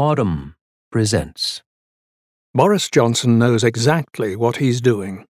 [0.00, 0.54] Audm
[0.90, 1.60] presents.
[2.54, 5.26] Boris Johnson knows exactly what he's doing.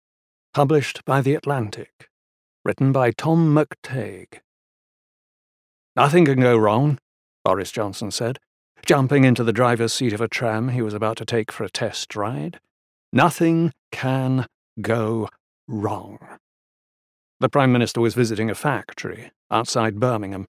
[0.52, 2.10] Published by The Atlantic.
[2.66, 4.40] Written by Tom McTague.
[5.96, 6.98] Nothing can go wrong,
[7.46, 8.40] Boris Johnson said,
[8.84, 11.70] jumping into the driver's seat of a tram he was about to take for a
[11.70, 12.60] test ride.
[13.10, 14.44] Nothing can
[14.82, 15.30] go
[15.66, 16.18] wrong.
[17.40, 20.46] The Prime Minister was visiting a factory outside Birmingham,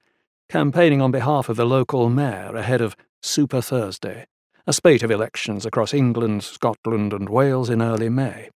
[0.50, 4.26] campaigning on behalf of the local mayor ahead of Super Thursday,
[4.66, 8.50] a spate of elections across England, Scotland, and Wales in early May.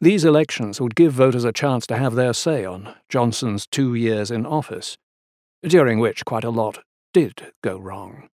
[0.00, 4.30] These elections would give voters a chance to have their say on Johnson's two years
[4.30, 4.96] in office,
[5.62, 6.78] during which quite a lot
[7.12, 8.28] did go wrong.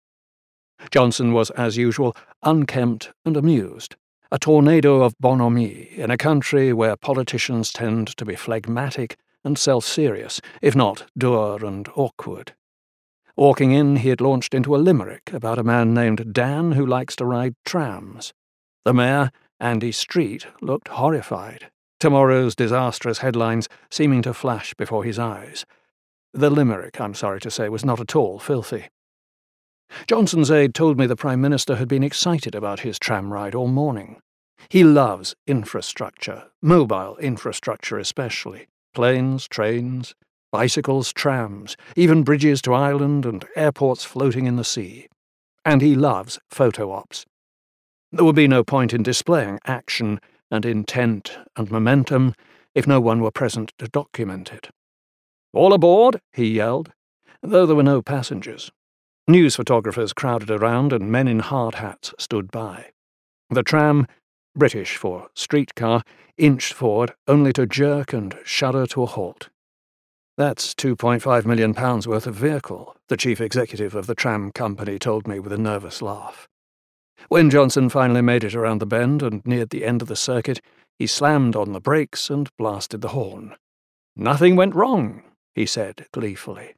[0.91, 3.97] Johnson was, as usual, unkempt and amused,
[4.31, 9.85] a tornado of bonhomie in a country where politicians tend to be phlegmatic and self
[9.85, 12.55] serious, if not dour and awkward.
[13.39, 17.15] Walking in, he had launched into a limerick about a man named Dan who likes
[17.15, 18.33] to ride trams.
[18.85, 19.31] The mayor,
[19.61, 25.65] Andy Street, looked horrified, tomorrow's disastrous headlines seeming to flash before his eyes.
[26.33, 28.89] The limerick, I'm sorry to say, was not at all filthy.
[30.09, 33.69] Johnson's aide told me the Prime Minister had been excited about his tram ride all
[33.69, 34.19] morning.
[34.69, 40.17] He loves infrastructure, mobile infrastructure especially planes, trains,
[40.51, 45.09] bicycles, trams, even bridges to Ireland and airports floating in the sea.
[45.65, 47.27] And he loves photo ops.
[48.11, 52.35] There would be no point in displaying action and intent and momentum
[52.75, 54.69] if no one were present to document it.
[55.53, 56.93] All aboard, he yelled,
[57.43, 58.71] though there were no passengers.
[59.27, 62.91] News photographers crowded around and men in hard hats stood by.
[63.51, 64.07] The tram,
[64.57, 66.03] British for streetcar,
[66.39, 69.49] inched forward only to jerk and shudder to a halt.
[70.39, 75.41] That's £2.5 million worth of vehicle, the chief executive of the tram company told me
[75.41, 76.47] with a nervous laugh.
[77.29, 80.61] When Johnson finally made it around the bend and neared the end of the circuit,
[80.97, 83.57] he slammed on the brakes and blasted the horn.
[84.15, 85.25] Nothing went wrong,
[85.57, 86.77] he said gleefully.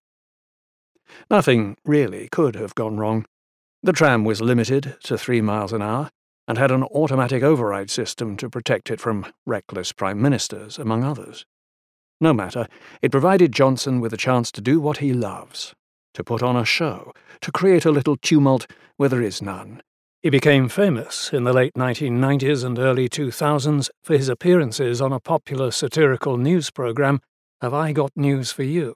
[1.29, 3.27] Nothing really could have gone wrong.
[3.83, 6.09] The tram was limited to three miles an hour
[6.49, 11.45] and had an automatic override system to protect it from reckless prime ministers, among others.
[12.21, 12.67] No matter,
[13.01, 15.75] it provided Johnson with a chance to do what he loves
[16.15, 18.67] to put on a show, to create a little tumult
[18.97, 19.81] where there is none.
[20.23, 25.21] He became famous in the late 1990s and early 2000s for his appearances on a
[25.21, 27.21] popular satirical news program,
[27.63, 28.95] Have I Got News for You?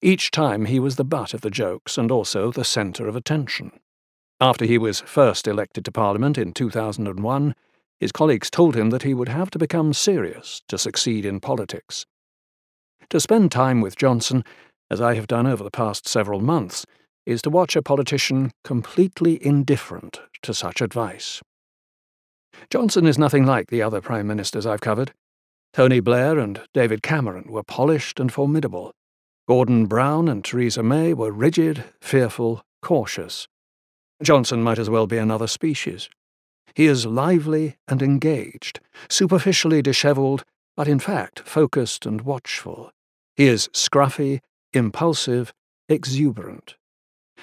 [0.00, 3.72] Each time he was the butt of the jokes and also the centre of attention.
[4.40, 7.54] After he was first elected to Parliament in 2001,
[8.00, 12.06] his colleagues told him that he would have to become serious to succeed in politics.
[13.12, 14.42] To spend time with Johnson,
[14.90, 16.86] as I have done over the past several months,
[17.26, 21.42] is to watch a politician completely indifferent to such advice.
[22.70, 25.12] Johnson is nothing like the other prime ministers I've covered.
[25.74, 28.94] Tony Blair and David Cameron were polished and formidable.
[29.46, 33.46] Gordon Brown and Theresa May were rigid, fearful, cautious.
[34.22, 36.08] Johnson might as well be another species.
[36.74, 38.80] He is lively and engaged,
[39.10, 40.44] superficially dishevelled,
[40.78, 42.90] but in fact focused and watchful.
[43.36, 44.40] He is scruffy,
[44.72, 45.52] impulsive,
[45.88, 46.76] exuberant.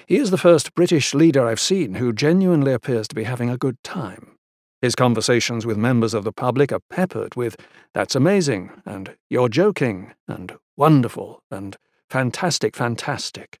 [0.06, 3.58] He is the first British leader I've seen who genuinely appears to be having a
[3.58, 4.36] good time.
[4.80, 7.56] His conversations with members of the public are peppered with,
[7.92, 11.76] that's amazing, and you're joking, and wonderful, and
[12.08, 13.58] fantastic, fantastic.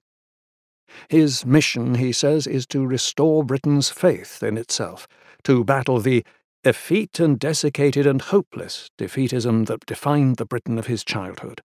[1.08, 5.06] His mission, he says, is to restore Britain's faith in itself,
[5.44, 6.24] to battle the
[6.64, 11.60] effete and desiccated and hopeless defeatism that defined the Britain of his childhood.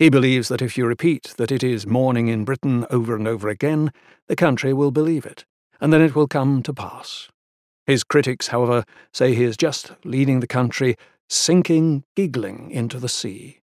[0.00, 3.50] He believes that if you repeat that it is morning in Britain over and over
[3.50, 3.92] again,
[4.28, 5.44] the country will believe it,
[5.78, 7.28] and then it will come to pass.
[7.86, 10.96] His critics, however, say he is just leading the country
[11.28, 13.60] sinking, giggling into the sea.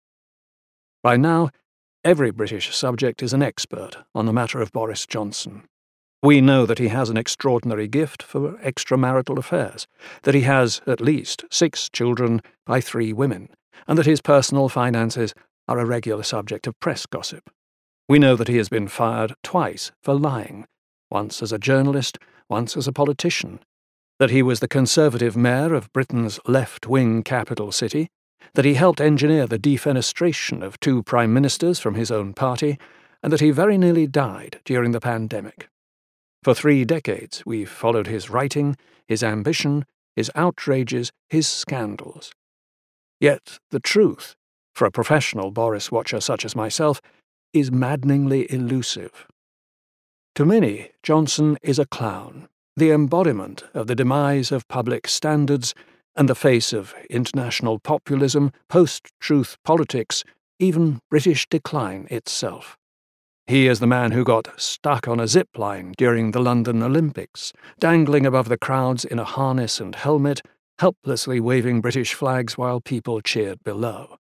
[1.03, 1.51] By now,
[2.05, 5.65] every British subject is an expert on the matter of Boris Johnson.
[6.23, 9.89] We know that he has an extraordinary gift for extramarital affairs,
[10.23, 13.49] that he has at least six children by three women,
[13.89, 15.35] and that his personal finances
[15.71, 17.49] are a regular subject of press gossip.
[18.09, 20.67] We know that he has been fired twice for lying,
[21.11, 22.19] once as a journalist,
[22.49, 23.61] once as a politician,
[24.19, 28.09] that he was the Conservative mayor of Britain's left wing capital city,
[28.55, 32.77] that he helped engineer the defenestration of two prime ministers from his own party,
[33.23, 35.69] and that he very nearly died during the pandemic.
[36.43, 38.77] For three decades, we've followed his writing,
[39.07, 39.85] his ambition,
[40.17, 42.33] his outrages, his scandals.
[43.21, 44.35] Yet the truth
[44.75, 47.01] for a professional Boris watcher such as myself,
[47.53, 49.27] is maddeningly elusive.
[50.37, 55.75] To many, Johnson is a clown, the embodiment of the demise of public standards
[56.17, 60.25] and the face of international populism, post truth politics,
[60.59, 62.77] even British decline itself.
[63.47, 67.53] He is the man who got stuck on a zip line during the London Olympics,
[67.81, 70.41] dangling above the crowds in a harness and helmet,
[70.79, 74.20] helplessly waving British flags while people cheered below.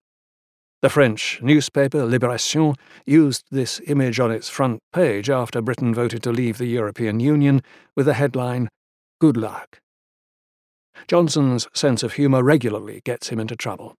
[0.81, 6.33] The French newspaper Libération used this image on its front page after Britain voted to
[6.33, 7.63] leave the European Union
[7.97, 8.69] with the headline,
[9.21, 9.81] Good luck.
[11.09, 13.97] Johnson's sense of humour regularly gets him into trouble.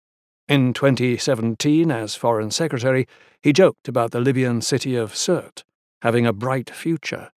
[0.49, 3.07] In 2017, as Foreign Secretary,
[3.43, 5.65] he joked about the Libyan city of Sirte
[6.03, 7.31] having a bright future,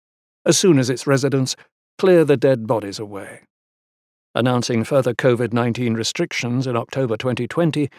[0.46, 1.56] as soon as its residents
[1.98, 3.42] clear the dead bodies away.
[4.34, 7.90] Announcing further COVID 19 restrictions in October 2020,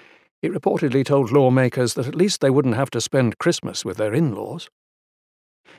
[0.43, 4.13] he reportedly told lawmakers that at least they wouldn't have to spend Christmas with their
[4.13, 4.69] in laws.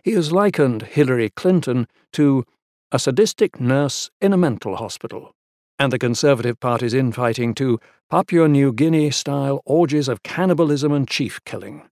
[0.04, 2.46] He has likened Hillary Clinton to
[2.92, 5.34] a sadistic nurse in a mental hospital,
[5.78, 7.80] and the Conservative Party's infighting to
[8.10, 11.84] Papua New Guinea style orgies of cannibalism and chief killing.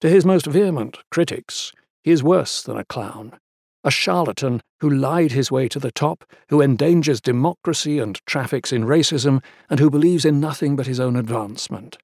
[0.00, 1.72] To his most vehement critics,
[2.02, 3.38] he is worse than a clown
[3.86, 8.84] a charlatan who lied his way to the top, who endangers democracy and traffics in
[8.84, 11.96] racism, and who believes in nothing but his own advancement.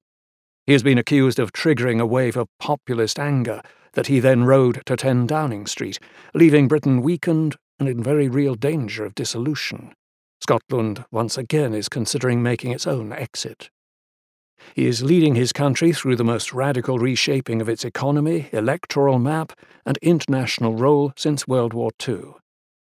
[0.65, 3.61] He has been accused of triggering a wave of populist anger
[3.93, 5.99] that he then rode to 10 Downing Street,
[6.33, 9.93] leaving Britain weakened and in very real danger of dissolution.
[10.41, 13.69] Scotland once again is considering making its own exit.
[14.75, 19.53] He is leading his country through the most radical reshaping of its economy, electoral map,
[19.85, 22.33] and international role since World War II.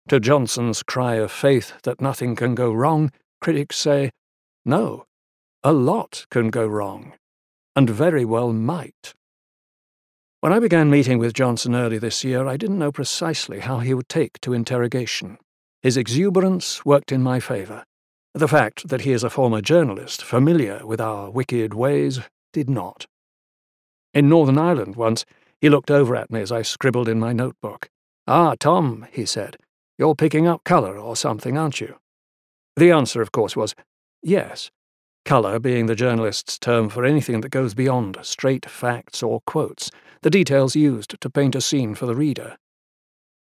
[0.09, 3.11] To Johnson's cry of faith that nothing can go wrong,
[3.41, 4.11] critics say,
[4.65, 5.05] no,
[5.63, 7.13] a lot can go wrong,
[7.75, 9.13] and very well might.
[10.41, 13.93] When I began meeting with Johnson early this year, I didn't know precisely how he
[13.93, 15.37] would take to interrogation.
[15.81, 17.83] His exuberance worked in my favour.
[18.39, 22.21] The fact that he is a former journalist, familiar with our wicked ways,
[22.53, 23.05] did not.
[24.13, 25.25] In Northern Ireland once,
[25.59, 27.89] he looked over at me as I scribbled in my notebook.
[28.27, 29.57] Ah, Tom, he said,
[29.97, 31.97] you're picking up colour or something, aren't you?
[32.77, 33.75] The answer, of course, was
[34.23, 34.71] yes,
[35.25, 39.91] colour being the journalist's term for anything that goes beyond straight facts or quotes,
[40.21, 42.55] the details used to paint a scene for the reader.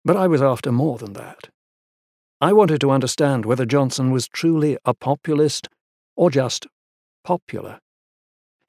[0.07, 1.51] But I was after more than that.
[2.39, 5.69] I wanted to understand whether Johnson was truly a populist
[6.17, 6.67] or just
[7.25, 7.81] popular.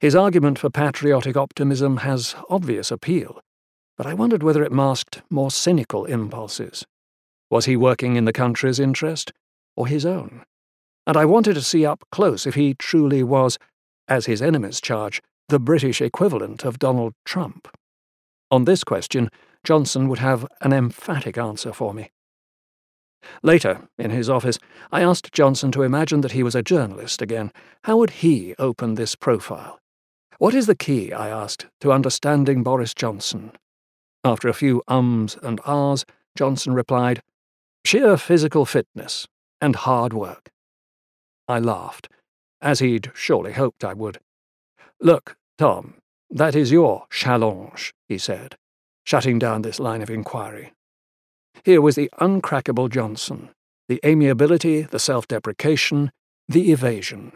[0.00, 3.40] His argument for patriotic optimism has obvious appeal,
[3.98, 6.86] but I wondered whether it masked more cynical impulses.
[7.50, 9.32] Was he working in the country's interest
[9.76, 10.44] or his own?
[11.06, 13.58] And I wanted to see up close if he truly was,
[14.08, 17.68] as his enemies charge, the British equivalent of Donald Trump.
[18.50, 19.28] On this question,
[19.62, 22.10] Johnson would have an emphatic answer for me.
[23.42, 24.58] Later, in his office,
[24.92, 27.52] I asked Johnson to imagine that he was a journalist again.
[27.84, 29.80] How would he open this profile?
[30.38, 33.52] What is the key, I asked, to understanding Boris Johnson?
[34.24, 36.04] After a few ums and ahs,
[36.36, 37.22] Johnson replied,
[37.84, 39.26] Sheer physical fitness
[39.60, 40.50] and hard work.
[41.48, 42.08] I laughed,
[42.60, 44.20] as he'd surely hoped I would.
[45.00, 45.94] Look, Tom,
[46.30, 48.56] that is your challenge, he said,
[49.04, 50.72] shutting down this line of inquiry.
[51.64, 53.50] Here was the uncrackable Johnson,
[53.88, 56.10] the amiability, the self deprecation,
[56.48, 57.32] the evasion.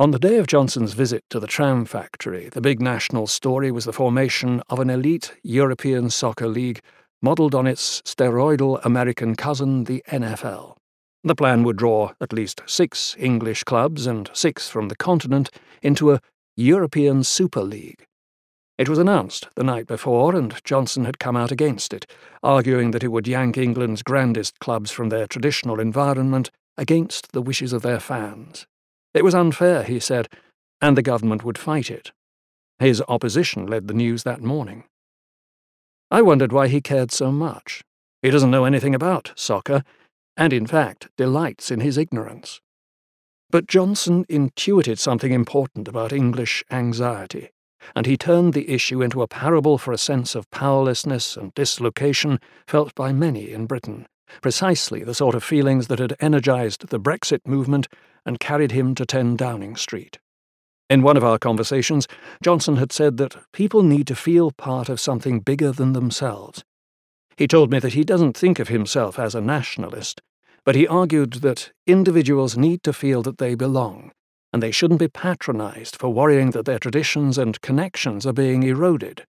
[0.00, 3.84] On the day of Johnson's visit to the tram factory, the big national story was
[3.84, 6.80] the formation of an elite European soccer league
[7.20, 10.76] modelled on its steroidal American cousin, the NFL.
[11.24, 15.50] The plan would draw at least six English clubs and six from the continent
[15.82, 16.20] into a
[16.56, 18.04] European Super League,
[18.78, 22.06] it was announced the night before, and Johnson had come out against it,
[22.44, 27.72] arguing that it would yank England's grandest clubs from their traditional environment against the wishes
[27.72, 28.68] of their fans.
[29.14, 30.28] It was unfair, he said,
[30.80, 32.12] and the government would fight it.
[32.78, 34.84] His opposition led the news that morning.
[36.08, 37.82] I wondered why he cared so much.
[38.22, 39.82] He doesn't know anything about soccer,
[40.36, 42.60] and in fact delights in his ignorance.
[43.50, 47.50] But Johnson intuited something important about English anxiety
[47.94, 52.38] and he turned the issue into a parable for a sense of powerlessness and dislocation
[52.66, 54.06] felt by many in Britain,
[54.42, 57.88] precisely the sort of feelings that had energised the Brexit movement
[58.24, 60.18] and carried him to 10 Downing Street.
[60.90, 62.08] In one of our conversations,
[62.42, 66.64] Johnson had said that people need to feel part of something bigger than themselves.
[67.36, 70.22] He told me that he doesn't think of himself as a nationalist,
[70.64, 74.12] but he argued that individuals need to feel that they belong,
[74.52, 79.24] and they shouldn't be patronized for worrying that their traditions and connections are being eroded.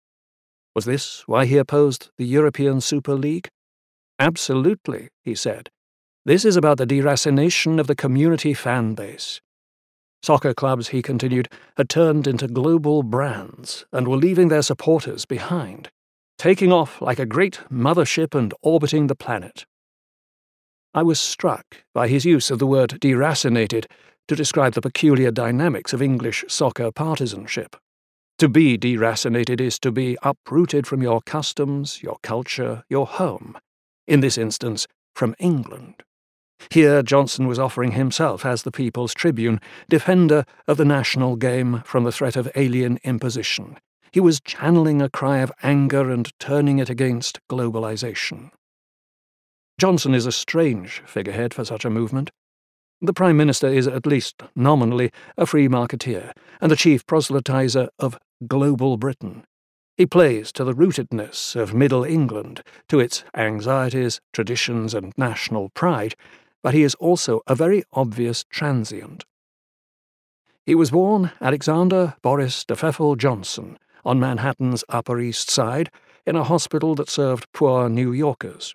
[0.74, 3.48] Was this why he opposed the European Super League?
[4.18, 5.70] Absolutely, he said.
[6.24, 9.40] This is about the deracination of the community fan base.
[10.22, 15.90] Soccer clubs, he continued, had turned into global brands and were leaving their supporters behind,
[16.36, 19.64] taking off like a great mothership and orbiting the planet.
[20.92, 23.86] I was struck by his use of the word deracinated
[24.28, 27.76] to describe the peculiar dynamics of English soccer partisanship.
[28.38, 33.58] To be deracinated is to be uprooted from your customs, your culture, your home,
[34.06, 36.04] in this instance, from England.
[36.70, 42.04] Here Johnson was offering himself as the People's Tribune, defender of the national game from
[42.04, 43.78] the threat of alien imposition.
[44.12, 48.50] He was channeling a cry of anger and turning it against globalization.
[49.78, 52.30] Johnson is a strange figurehead for such a movement.
[53.00, 58.18] The Prime Minister is, at least nominally, a free marketeer and the chief proselytizer of
[58.48, 59.44] global Britain.
[59.96, 66.16] He plays to the rootedness of Middle England, to its anxieties, traditions, and national pride,
[66.60, 69.24] but he is also a very obvious transient.
[70.66, 75.88] He was born Alexander Boris de Pfeffel Johnson on Manhattan's Upper East Side
[76.26, 78.74] in a hospital that served poor New Yorkers.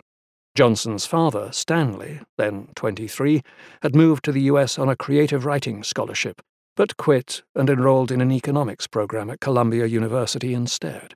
[0.54, 3.42] Johnson's father, Stanley, then 23,
[3.82, 6.40] had moved to the US on a creative writing scholarship,
[6.76, 11.14] but quit and enrolled in an economics program at Columbia University instead.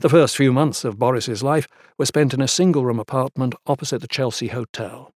[0.00, 4.00] The first few months of Boris's life were spent in a single room apartment opposite
[4.00, 5.12] the Chelsea Hotel.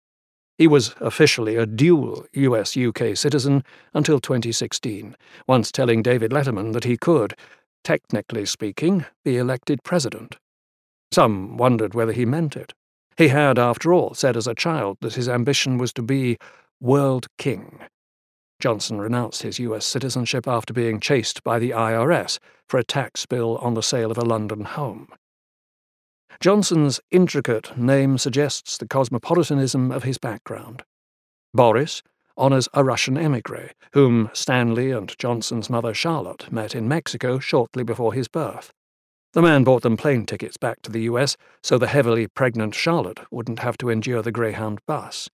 [0.57, 3.63] He was officially a dual US UK citizen
[3.93, 5.15] until 2016,
[5.47, 7.33] once telling David Letterman that he could,
[7.83, 10.35] technically speaking, be elected president.
[11.13, 12.73] Some wondered whether he meant it.
[13.17, 16.37] He had, after all, said as a child that his ambition was to be
[16.79, 17.79] world king.
[18.59, 23.57] Johnson renounced his US citizenship after being chased by the IRS for a tax bill
[23.57, 25.07] on the sale of a London home.
[26.39, 30.83] Johnson's intricate name suggests the cosmopolitanism of his background.
[31.53, 32.03] Boris
[32.37, 38.13] honours a Russian emigre, whom Stanley and Johnson's mother Charlotte met in Mexico shortly before
[38.13, 38.71] his birth.
[39.37, 43.19] The man bought them plane tickets back to the US so the heavily pregnant Charlotte
[43.29, 45.29] wouldn't have to endure the Greyhound bus.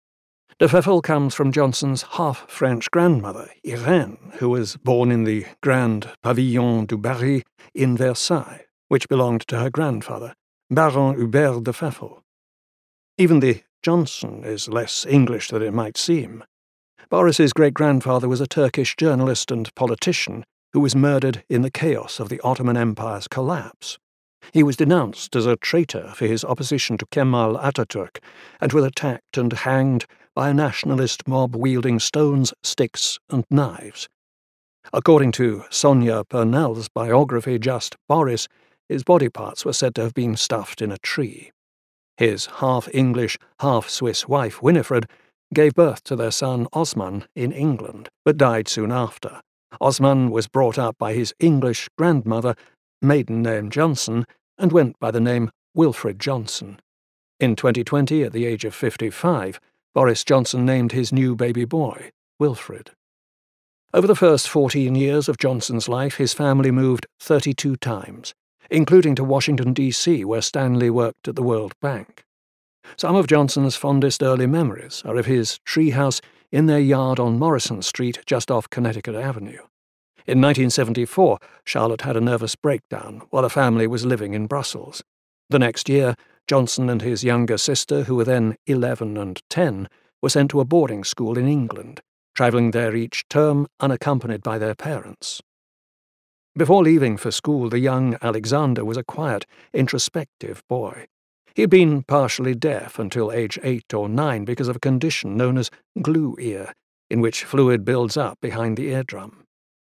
[0.60, 6.10] De Pfeffel comes from Johnson's half French grandmother, Irene, who was born in the Grand
[6.22, 7.43] Pavillon du Barry
[7.74, 10.36] in Versailles, which belonged to her grandfather,
[10.69, 12.24] Baron Hubert de Pfeffel.
[13.17, 16.43] Even the Johnson is less English than it might seem.
[17.10, 20.43] Boris's great grandfather was a Turkish journalist and politician
[20.74, 23.98] who was murdered in the chaos of the Ottoman Empire's collapse.
[24.51, 28.18] He was denounced as a traitor for his opposition to Kemal Ataturk
[28.60, 34.10] and was attacked and hanged by a nationalist mob wielding stones, sticks, and knives.
[34.92, 38.48] According to Sonia Purnell's biography, Just Boris,
[38.89, 41.51] his body parts were said to have been stuffed in a tree.
[42.18, 45.10] His half English, half Swiss wife, Winifred,
[45.53, 49.42] gave birth to their son Osman in England, but died soon after.
[49.82, 52.56] Osman was brought up by his English grandmother,
[53.01, 54.25] maiden name Johnson,
[54.58, 56.80] and went by the name Wilfred Johnson.
[57.39, 59.60] In 2020, at the age of 55,
[59.94, 62.92] Boris Johnson named his new baby boy Wilfred.
[63.94, 68.34] Over the first 14 years of Johnson's life, his family moved 32 times,
[68.72, 72.24] including to Washington, D.C., where Stanley worked at the World Bank.
[72.98, 76.22] Some of Johnson's fondest early memories are of his treehouse
[76.53, 79.63] in their yard on Morrison Street, just off Connecticut Avenue.
[80.27, 85.03] In 1974, Charlotte had a nervous breakdown while the family was living in Brussels.
[85.50, 86.15] The next year,
[86.48, 89.89] Johnson and his younger sister, who were then 11 and 10,
[90.22, 92.01] were sent to a boarding school in England,
[92.36, 95.41] travelling there each term unaccompanied by their parents.
[96.55, 101.07] Before leaving for school, the young Alexander was a quiet, introspective boy.
[101.55, 105.57] He had been partially deaf until age eight or nine because of a condition known
[105.57, 105.69] as
[106.01, 106.74] glue ear,
[107.10, 109.45] in which fluid builds up behind the eardrum.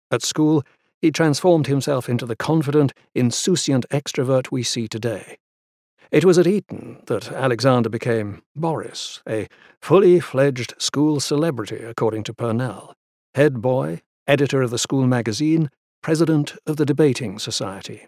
[0.09, 0.63] At school,
[1.01, 5.37] he transformed himself into the confident, insouciant extrovert we see today.
[6.11, 9.47] It was at Eton that Alexander became Boris, a
[9.81, 12.93] fully fledged school celebrity, according to Purnell,
[13.35, 15.69] head boy, editor of the school magazine,
[16.01, 18.07] president of the debating society.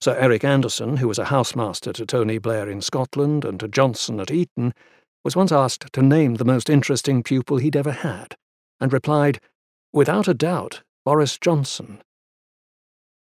[0.00, 4.20] Sir Eric Anderson, who was a housemaster to Tony Blair in Scotland and to Johnson
[4.20, 4.74] at Eton,
[5.24, 8.36] was once asked to name the most interesting pupil he'd ever had,
[8.80, 9.40] and replied,
[9.92, 12.02] Without a doubt, Boris Johnson.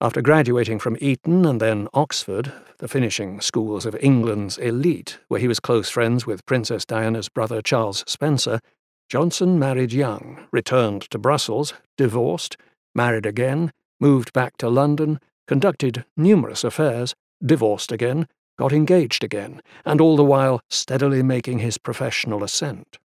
[0.01, 5.49] After graduating from Eton and then Oxford, the finishing schools of England's elite, where he
[5.49, 8.61] was close friends with Princess Diana's brother Charles Spencer,
[9.09, 12.59] Johnson married young, returned to Brussels, divorced,
[12.95, 18.27] married again, moved back to London, conducted numerous affairs, divorced again,
[18.59, 22.99] got engaged again, and all the while steadily making his professional ascent.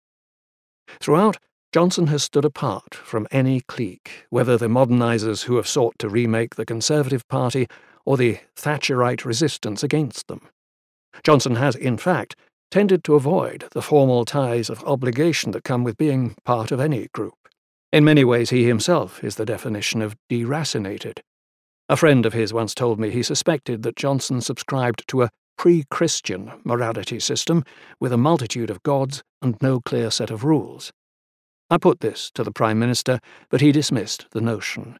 [1.00, 1.38] Throughout,
[1.72, 6.54] Johnson has stood apart from any clique, whether the modernisers who have sought to remake
[6.54, 7.66] the Conservative Party
[8.06, 10.48] or the Thatcherite resistance against them.
[11.22, 12.36] Johnson has, in fact,
[12.70, 17.08] tended to avoid the formal ties of obligation that come with being part of any
[17.12, 17.34] group.
[17.92, 21.20] In many ways, he himself is the definition of deracinated.
[21.90, 25.84] A friend of his once told me he suspected that Johnson subscribed to a pre
[25.90, 27.64] Christian morality system
[27.98, 30.92] with a multitude of gods and no clear set of rules.
[31.70, 34.98] I put this to the Prime Minister, but he dismissed the notion.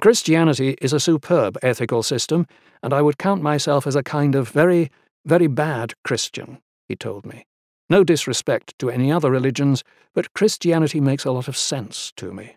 [0.00, 2.46] Christianity is a superb ethical system,
[2.82, 4.90] and I would count myself as a kind of very,
[5.24, 7.46] very bad Christian, he told me.
[7.88, 9.82] No disrespect to any other religions,
[10.14, 12.56] but Christianity makes a lot of sense to me.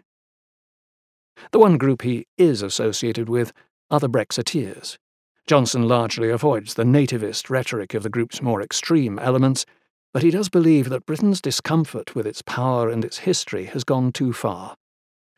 [1.51, 3.53] The one group he is associated with
[3.89, 4.97] are the Brexiteers.
[5.47, 9.65] Johnson largely avoids the nativist rhetoric of the group's more extreme elements,
[10.13, 14.11] but he does believe that Britain's discomfort with its power and its history has gone
[14.11, 14.75] too far.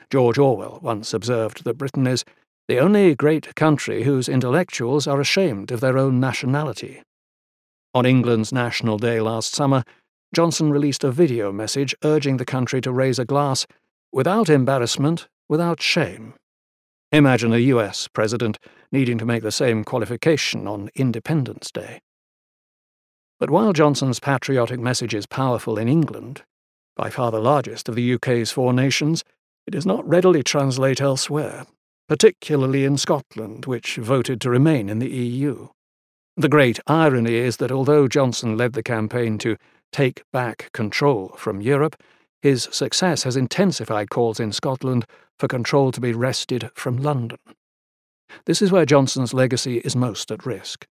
[0.10, 2.24] George Orwell once observed that Britain is
[2.68, 7.01] the only great country whose intellectuals are ashamed of their own nationality.
[7.94, 9.84] On England's National Day last summer,
[10.34, 13.66] Johnson released a video message urging the country to raise a glass
[14.12, 16.34] without embarrassment, without shame.
[17.12, 18.60] Imagine a US president
[18.92, 22.01] needing to make the same qualification on Independence Day.
[23.39, 26.44] But while Johnson's patriotic message is powerful in England,
[26.96, 29.24] by far the largest of the UK's four nations,
[29.68, 31.66] it does not readily translate elsewhere,
[32.08, 35.68] particularly in Scotland, which voted to remain in the EU.
[36.36, 39.58] The great irony is that although Johnson led the campaign to
[39.92, 41.96] take back control from Europe,
[42.41, 45.06] his success has intensified calls in Scotland
[45.38, 47.39] for control to be wrested from London.
[48.46, 50.86] This is where Johnson's legacy is most at risk.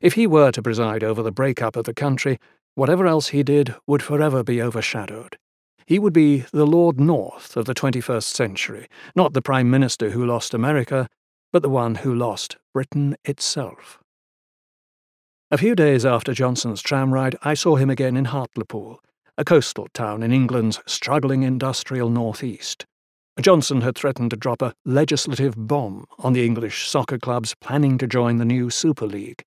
[0.00, 2.38] If he were to preside over the break-up of the country,
[2.74, 5.38] whatever else he did would forever be overshadowed.
[5.86, 10.24] He would be the Lord North of the 21st century, not the Prime Minister who
[10.24, 11.08] lost America,
[11.52, 13.98] but the one who lost Britain itself.
[15.50, 19.00] A few days after Johnson's tram ride, I saw him again in Hartlepool,
[19.36, 22.86] a coastal town in England's struggling industrial northeast.
[23.40, 28.06] Johnson had threatened to drop a legislative bomb on the English soccer clubs planning to
[28.06, 29.42] join the new Super League.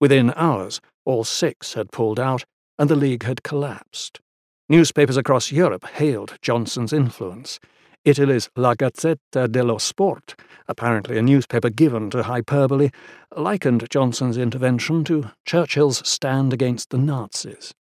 [0.00, 2.44] Within hours, all six had pulled out,
[2.78, 4.20] and the league had collapsed.
[4.68, 7.58] Newspapers across Europe hailed Johnson's influence.
[8.04, 12.90] Italy's La Gazzetta dello Sport, apparently a newspaper given to hyperbole,
[13.34, 17.74] likened Johnson's intervention to Churchill's stand against the Nazis.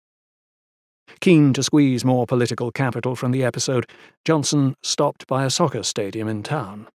[1.19, 3.87] Keen to squeeze more political capital from the episode,
[4.25, 6.87] Johnson stopped by a soccer stadium in town.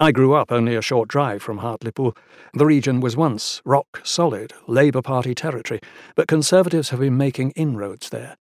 [0.00, 2.16] I grew up only a short drive from Hartlepool.
[2.52, 5.80] The region was once rock solid Labour Party territory,
[6.16, 8.36] but Conservatives have been making inroads there.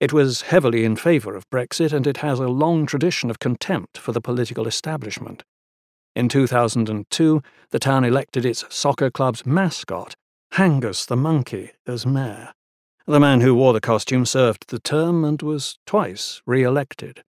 [0.00, 3.98] It was heavily in favour of Brexit, and it has a long tradition of contempt
[3.98, 5.42] for the political establishment.
[6.14, 10.14] In 2002, the town elected its soccer club's mascot,
[10.52, 12.52] Hangus the monkey, as mayor.
[13.06, 17.22] The man who wore the costume served the term and was twice re elected.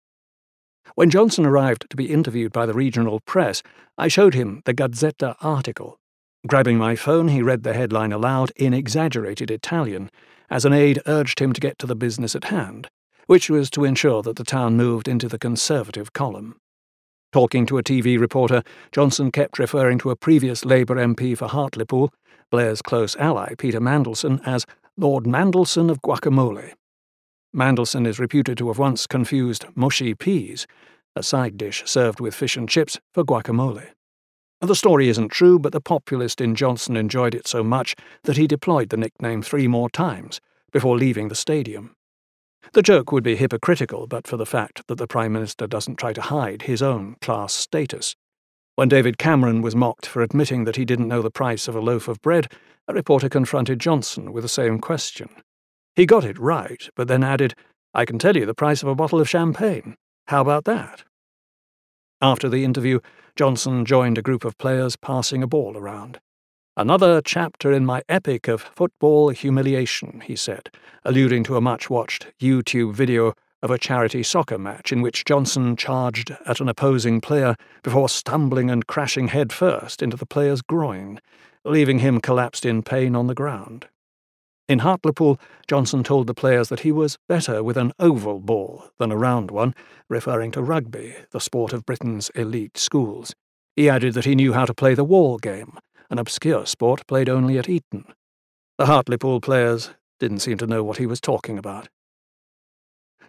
[0.93, 3.63] When Johnson arrived to be interviewed by the regional press,
[3.97, 5.97] I showed him the Gazzetta article.
[6.45, 10.11] Grabbing my phone, he read the headline aloud in exaggerated Italian
[10.47, 12.87] as an aide urged him to get to the business at hand,
[13.25, 16.55] which was to ensure that the town moved into the Conservative column.
[17.31, 22.13] Talking to a TV reporter, Johnson kept referring to a previous Labour MP for Hartlepool,
[22.51, 26.73] Blair's close ally Peter Mandelson, as Lord Mandelson of Guacamole.
[27.51, 30.67] Mandelson is reputed to have once confused mushy peas,
[31.15, 33.87] a side dish served with fish and chips, for guacamole.
[34.61, 38.45] The story isn't true, but the populist in Johnson enjoyed it so much that he
[38.45, 40.39] deployed the nickname three more times
[40.71, 41.95] before leaving the stadium.
[42.73, 46.13] The joke would be hypocritical but for the fact that the Prime Minister doesn't try
[46.13, 48.15] to hide his own class status.
[48.75, 51.79] When David Cameron was mocked for admitting that he didn't know the price of a
[51.79, 52.51] loaf of bread,
[52.87, 55.29] a reporter confronted Johnson with the same question.
[55.95, 57.53] He got it right, but then added,
[57.93, 59.95] I can tell you the price of a bottle of champagne.
[60.27, 61.03] How about that?
[62.19, 62.99] After the interview,
[63.35, 66.19] Johnson joined a group of players passing a ball around.
[66.75, 70.71] Another chapter in my epic of football humiliation, he said,
[71.05, 73.33] alluding to a much watched YouTube video
[73.63, 78.69] of a charity soccer match in which Johnson charged at an opposing player before stumbling
[78.69, 81.19] and crashing headfirst into the player's groin,
[81.63, 83.87] leaving him collapsed in pain on the ground.
[84.67, 89.11] In Hartlepool, Johnson told the players that he was better with an oval ball than
[89.11, 89.73] a round one,
[90.09, 93.33] referring to rugby, the sport of Britain's elite schools.
[93.77, 95.77] He added that he knew how to play the wall game,
[96.09, 98.05] an obscure sport played only at Eton.
[98.77, 101.87] The Hartlepool players didn't seem to know what he was talking about.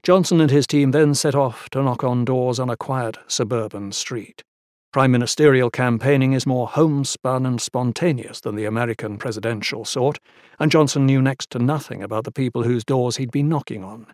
[0.05, 3.91] Johnson and his team then set off to knock on doors on a quiet suburban
[3.91, 4.45] street.
[4.93, 10.19] Prime ministerial campaigning is more homespun and spontaneous than the American presidential sort,
[10.61, 14.07] and Johnson knew next to nothing about the people whose doors he'd been knocking on.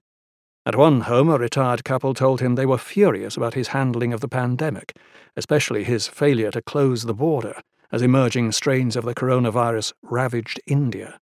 [0.64, 4.20] At one home, a retired couple told him they were furious about his handling of
[4.20, 4.96] the pandemic,
[5.36, 11.18] especially his failure to close the border as emerging strains of the coronavirus ravaged India.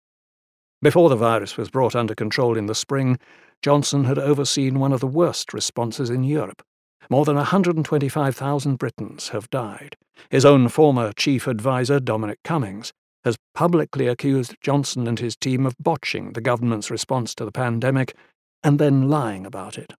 [0.82, 3.18] Before the virus was brought under control in the spring,
[3.62, 6.62] Johnson had overseen one of the worst responses in Europe.
[7.10, 9.96] More than 125,000 Britons have died.
[10.30, 12.92] His own former chief adviser, Dominic Cummings,
[13.24, 18.14] has publicly accused Johnson and his team of botching the government's response to the pandemic
[18.62, 19.94] and then lying about it.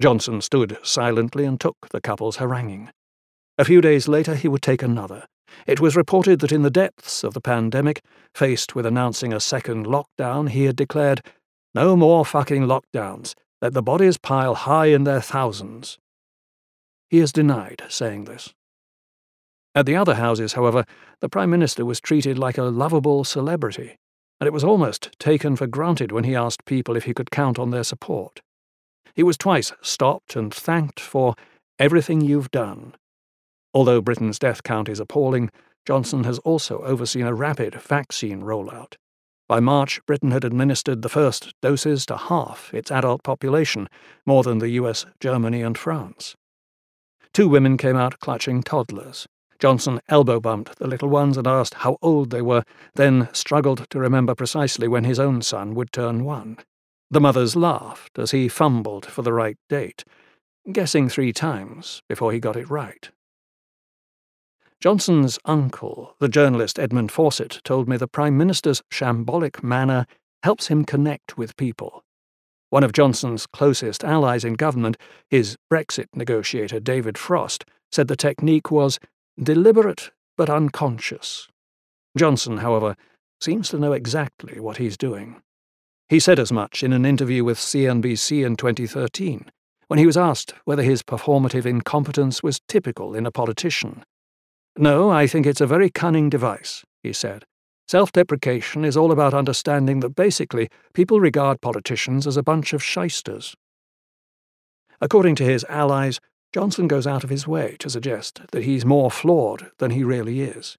[0.00, 2.90] Johnson stood silently and took the couple's haranguing.
[3.58, 5.26] A few days later, he would take another.
[5.66, 8.02] It was reported that in the depths of the pandemic,
[8.34, 11.20] faced with announcing a second lockdown, he had declared,
[11.74, 13.34] no more fucking lockdowns.
[13.60, 15.98] Let the bodies pile high in their thousands.
[17.08, 18.54] He has denied saying this.
[19.74, 20.84] At the other houses, however,
[21.20, 23.96] the Prime Minister was treated like a lovable celebrity,
[24.40, 27.58] and it was almost taken for granted when he asked people if he could count
[27.58, 28.40] on their support.
[29.14, 31.34] He was twice stopped and thanked for
[31.78, 32.94] everything you've done.
[33.72, 35.50] Although Britain's death count is appalling,
[35.86, 38.96] Johnson has also overseen a rapid vaccine rollout.
[39.48, 43.88] By March, Britain had administered the first doses to half its adult population,
[44.24, 46.36] more than the US, Germany, and France.
[47.32, 49.26] Two women came out clutching toddlers.
[49.58, 53.98] Johnson elbow bumped the little ones and asked how old they were, then struggled to
[53.98, 56.58] remember precisely when his own son would turn one.
[57.10, 60.04] The mothers laughed as he fumbled for the right date,
[60.72, 63.10] guessing three times before he got it right.
[64.82, 70.06] Johnson's uncle, the journalist Edmund Fawcett, told me the Prime Minister's shambolic manner
[70.42, 72.02] helps him connect with people.
[72.70, 74.96] One of Johnson's closest allies in government,
[75.30, 78.98] his Brexit negotiator David Frost, said the technique was
[79.40, 81.46] deliberate but unconscious.
[82.18, 82.96] Johnson, however,
[83.40, 85.40] seems to know exactly what he's doing.
[86.08, 89.48] He said as much in an interview with CNBC in 2013,
[89.86, 94.02] when he was asked whether his performative incompetence was typical in a politician.
[94.76, 97.44] No, I think it's a very cunning device, he said.
[97.86, 102.82] Self deprecation is all about understanding that basically people regard politicians as a bunch of
[102.82, 103.54] shysters.
[105.00, 106.20] According to his allies,
[106.54, 110.40] Johnson goes out of his way to suggest that he's more flawed than he really
[110.42, 110.78] is.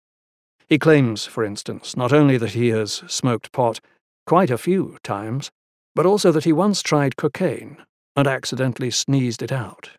[0.67, 3.79] He claims, for instance, not only that he has smoked pot
[4.25, 5.51] quite a few times,
[5.93, 7.77] but also that he once tried cocaine
[8.15, 9.91] and accidentally sneezed it out.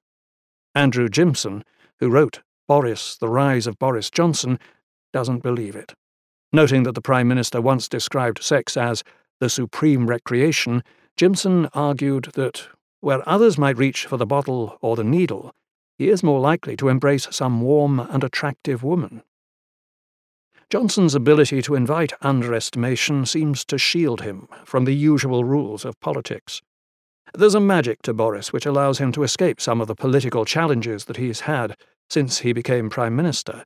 [0.75, 1.63] Andrew Gimson,
[2.01, 4.59] who wrote Boris, The Rise of Boris Johnson,
[5.13, 5.95] doesn't believe it.
[6.53, 9.03] Noting that the Prime Minister once described sex as
[9.41, 10.83] the supreme recreation,
[11.19, 12.69] Gimson argued that
[13.01, 15.53] where others might reach for the bottle or the needle,
[15.99, 19.23] he is more likely to embrace some warm and attractive woman.
[20.71, 26.63] Johnson's ability to invite underestimation seems to shield him from the usual rules of politics.
[27.35, 31.05] There's a magic to Boris which allows him to escape some of the political challenges
[31.05, 31.77] that he's had
[32.11, 33.65] since he became Prime Minister.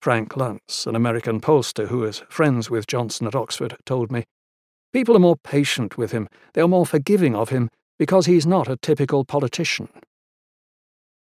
[0.00, 4.24] Frank Luntz, an American pollster who is friends with Johnson at Oxford, told me.
[4.92, 8.68] People are more patient with him, they are more forgiving of him, because he's not
[8.68, 9.88] a typical politician.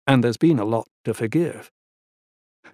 [0.05, 1.71] And there's been a lot to forgive.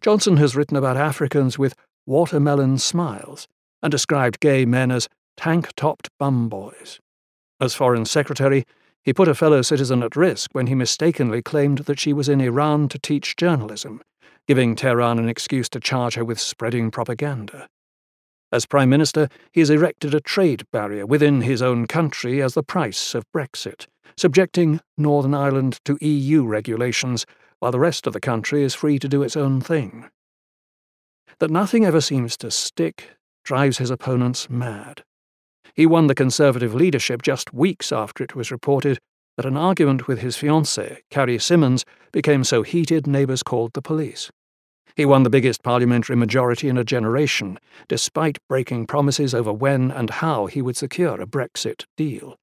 [0.02, 1.74] Johnson has written about Africans with
[2.06, 3.48] watermelon smiles
[3.82, 7.00] and described gay men as tank topped bum boys.
[7.60, 8.66] As Foreign Secretary,
[9.04, 12.40] he put a fellow citizen at risk when he mistakenly claimed that she was in
[12.40, 14.02] Iran to teach journalism,
[14.48, 17.68] giving Tehran an excuse to charge her with spreading propaganda.
[18.52, 22.64] As Prime Minister, he has erected a trade barrier within his own country as the
[22.64, 27.26] price of Brexit, subjecting Northern Ireland to EU regulations
[27.60, 30.10] while the rest of the country is free to do its own thing.
[31.40, 35.04] That nothing ever seems to stick drives his opponents mad.
[35.74, 39.00] He won the Conservative leadership just weeks after it was reported
[39.38, 44.30] that an argument with his fiancée, Carrie Symonds, became so heated neighbours called the police.
[44.96, 47.58] He won the biggest parliamentary majority in a generation,
[47.88, 52.36] despite breaking promises over when and how he would secure a Brexit deal.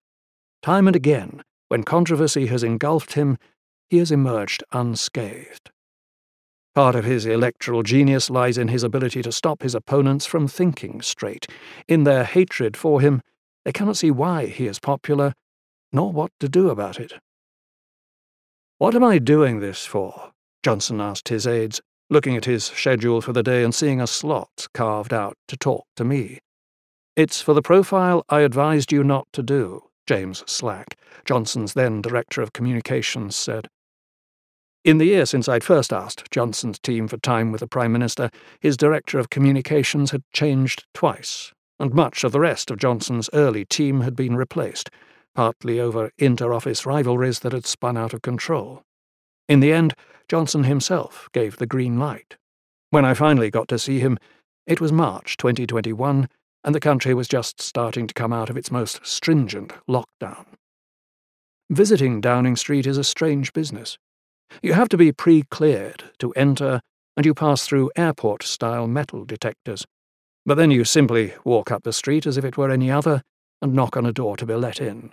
[0.63, 3.39] Time and again, when controversy has engulfed him,
[3.89, 5.71] he has emerged unscathed.
[6.81, 11.03] Part of his electoral genius lies in his ability to stop his opponents from thinking
[11.03, 11.47] straight.
[11.87, 13.21] In their hatred for him,
[13.67, 15.35] they cannot see why he is popular,
[15.93, 17.13] nor what to do about it.
[18.79, 20.33] What am I doing this for?
[20.63, 24.67] Johnson asked his aides, looking at his schedule for the day and seeing a slot
[24.73, 26.39] carved out to talk to me.
[27.15, 32.41] It's for the profile I advised you not to do, James Slack, Johnson's then Director
[32.41, 33.69] of Communications, said.
[34.83, 38.31] In the year since I'd first asked Johnson's team for time with the Prime Minister,
[38.61, 43.67] his Director of Communications had changed twice, and much of the rest of Johnson's early
[43.67, 44.89] team had been replaced,
[45.35, 48.83] partly over inter office rivalries that had spun out of control.
[49.51, 49.93] In the end,
[50.31, 52.39] Johnson himself gave the green light.
[52.89, 54.17] When I finally got to see him,
[54.67, 56.27] it was March 2021,
[56.65, 60.47] and the country was just starting to come out of its most stringent lockdown.
[61.69, 63.99] Visiting Downing Street is a strange business.
[64.63, 66.81] You have to be pre cleared to enter,
[67.17, 69.87] and you pass through airport style metal detectors.
[70.47, 73.23] But then you simply walk up the street as if it were any other
[73.63, 75.13] and knock on a door to be let in.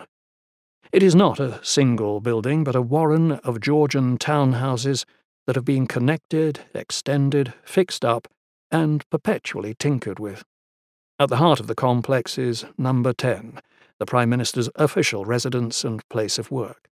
[0.90, 5.04] It is not a single building, but a warren of Georgian townhouses
[5.46, 8.26] that have been connected, extended, fixed up,
[8.70, 10.44] and perpetually tinkered with.
[11.18, 13.60] At the heart of the complex is Number 10,
[13.98, 16.88] the Prime Minister's official residence and place of work.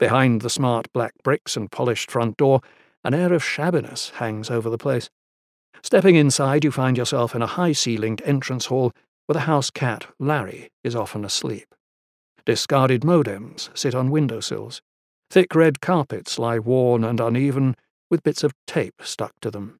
[0.00, 2.62] Behind the smart black bricks and polished front door,
[3.04, 5.10] an air of shabbiness hangs over the place.
[5.82, 8.92] Stepping inside, you find yourself in a high ceilinged entrance hall
[9.26, 11.74] where the house cat, Larry, is often asleep.
[12.46, 14.80] Discarded modems sit on windowsills.
[15.30, 17.76] Thick red carpets lie worn and uneven,
[18.10, 19.79] with bits of tape stuck to them.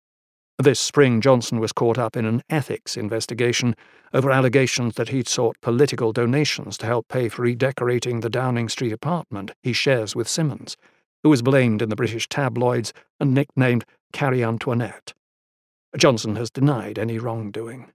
[0.60, 3.74] This spring, Johnson was caught up in an ethics investigation
[4.12, 8.92] over allegations that he'd sought political donations to help pay for redecorating the Downing Street
[8.92, 10.76] apartment he shares with Symonds,
[11.22, 15.14] who was blamed in the British tabloids and nicknamed Carrie Antoinette.
[15.96, 17.90] Johnson has denied any wrongdoing.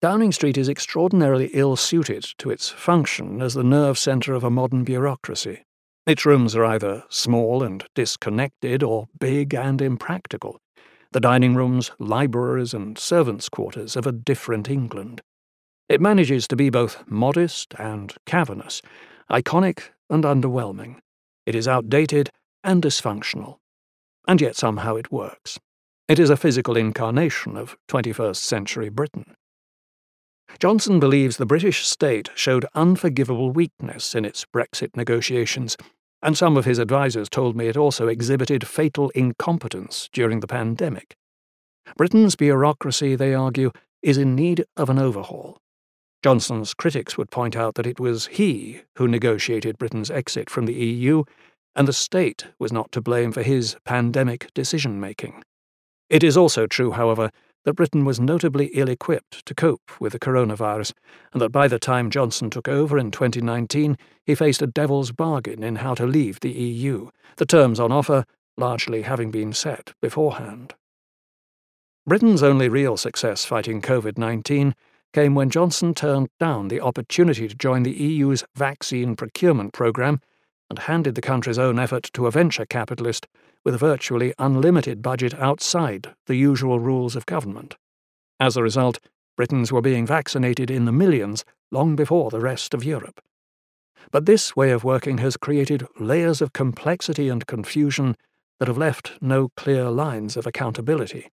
[0.00, 4.50] Downing Street is extraordinarily ill suited to its function as the nerve centre of a
[4.50, 5.66] modern bureaucracy.
[6.06, 10.58] Its rooms are either small and disconnected or big and impractical
[11.12, 15.22] the dining rooms, libraries, and servants' quarters of a different England.
[15.88, 18.82] It manages to be both modest and cavernous,
[19.30, 20.96] iconic and underwhelming.
[21.46, 22.30] It is outdated
[22.62, 23.56] and dysfunctional.
[24.26, 25.58] And yet somehow it works.
[26.08, 29.34] It is a physical incarnation of 21st century Britain.
[30.58, 35.76] Johnson believes the British state showed unforgivable weakness in its Brexit negotiations
[36.22, 41.16] and some of his advisers told me it also exhibited fatal incompetence during the pandemic.
[41.96, 43.70] Britain's bureaucracy, they argue,
[44.02, 45.58] is in need of an overhaul.
[46.22, 50.74] Johnson's critics would point out that it was he who negotiated Britain's exit from the
[50.74, 51.22] EU,
[51.76, 55.42] and the state was not to blame for his pandemic decision making.
[56.10, 57.30] It is also true, however,
[57.68, 60.94] that Britain was notably ill equipped to cope with the coronavirus,
[61.34, 65.62] and that by the time Johnson took over in 2019, he faced a devil's bargain
[65.62, 68.24] in how to leave the EU, the terms on offer
[68.56, 70.72] largely having been set beforehand.
[72.06, 74.74] Britain's only real success fighting COVID 19
[75.12, 80.22] came when Johnson turned down the opportunity to join the EU's vaccine procurement programme
[80.70, 83.26] and handed the country's own effort to a venture capitalist
[83.68, 87.76] with a virtually unlimited budget outside the usual rules of government.
[88.40, 88.98] As a result,
[89.36, 93.20] Britons were being vaccinated in the millions long before the rest of Europe.
[94.10, 98.16] But this way of working has created layers of complexity and confusion
[98.58, 101.28] that have left no clear lines of accountability.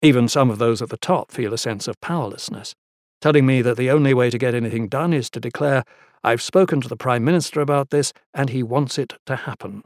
[0.00, 2.74] Even some of those at the top feel a sense of powerlessness,
[3.20, 5.84] telling me that the only way to get anything done is to declare,
[6.22, 9.82] I've spoken to the Prime Minister about this and he wants it to happen.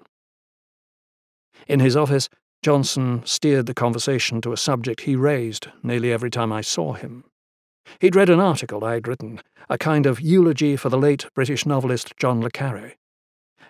[1.66, 2.28] In his office,
[2.62, 7.24] Johnson steered the conversation to a subject he raised nearly every time I saw him.
[8.00, 12.12] He'd read an article I'd written, a kind of eulogy for the late British novelist
[12.18, 12.94] John le Carre.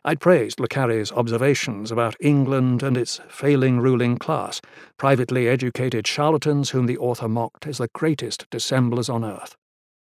[0.04, 4.60] I'd praised le Carre's observations about England and its failing ruling class,
[4.96, 9.56] privately educated charlatans whom the author mocked as the greatest dissemblers on earth.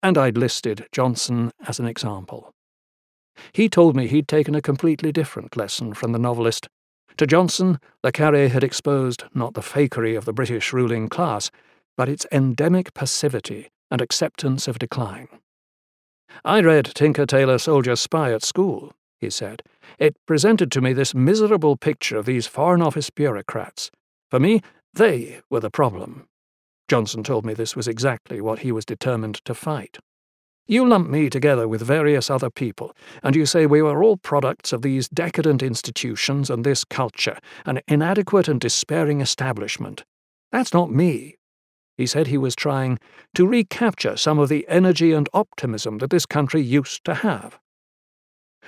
[0.03, 2.53] And I'd listed Johnson as an example.
[3.53, 6.69] He told me he'd taken a completely different lesson from the novelist
[7.17, 11.51] to Johnson, Le Carre had exposed not the fakery of the British ruling class,
[11.97, 15.29] but its endemic passivity and acceptance of decline.
[16.45, 19.63] I read Tinker Tailor Soldier Spy at school, he said.
[19.99, 23.91] It presented to me this miserable picture of these Foreign Office bureaucrats.
[24.31, 24.61] For me,
[24.93, 26.29] they were the problem.
[26.89, 29.99] Johnson told me this was exactly what he was determined to fight.
[30.69, 34.73] You lump me together with various other people, and you say we were all products
[34.73, 40.05] of these decadent institutions and this culture, an inadequate and despairing establishment.
[40.51, 41.37] That's not me.
[41.97, 42.99] He said he was trying
[43.35, 47.61] to recapture some of the energy and optimism that this country used to have.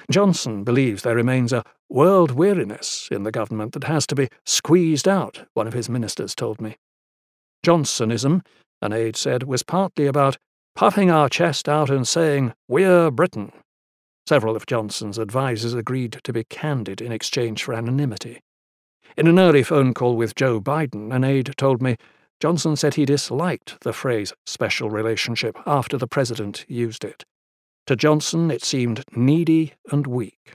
[0.08, 5.08] Johnson believes there remains a world weariness in the government that has to be squeezed
[5.08, 6.76] out, one of his ministers told me.
[7.66, 8.46] Johnsonism,
[8.80, 10.38] an aide said, was partly about
[10.78, 13.50] puffing our chest out and saying, We're Britain.
[14.28, 18.42] Several of Johnson's advisers agreed to be candid in exchange for anonymity.
[19.16, 21.96] In an early phone call with Joe Biden, an aide told me
[22.38, 27.24] Johnson said he disliked the phrase special relationship after the president used it.
[27.88, 30.54] To Johnson, it seemed needy and weak.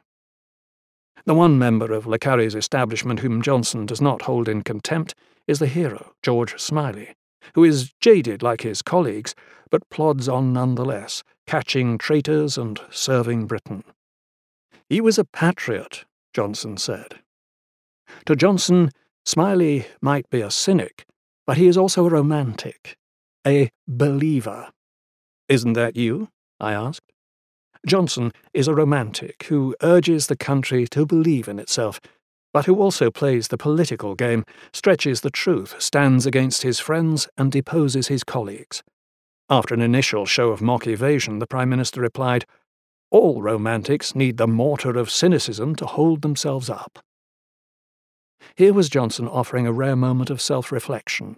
[1.26, 5.16] The one member of Le Carre's establishment whom Johnson does not hold in contempt
[5.48, 7.14] is the hero, George Smiley,
[7.56, 9.36] who is jaded like his colleagues,
[9.70, 13.84] but plods on nonetheless, catching traitors and serving Britain.
[14.90, 17.20] He was a patriot, Johnson said.
[18.26, 18.92] To Johnson,
[19.26, 21.06] Smiley might be a cynic,
[21.48, 22.98] but he is also a romantic,
[23.46, 24.70] a believer.
[25.50, 26.30] Isn't that you?
[26.60, 27.12] I asked.
[27.86, 32.00] Johnson is a romantic who urges the country to believe in itself,
[32.54, 37.52] but who also plays the political game, stretches the truth, stands against his friends, and
[37.52, 38.84] deposes his colleagues.
[39.50, 42.46] After an initial show of mock evasion, the Prime Minister replied,
[43.12, 47.00] All romantics need the mortar of cynicism to hold themselves up.
[48.56, 51.38] Here was Johnson offering a rare moment of self reflection.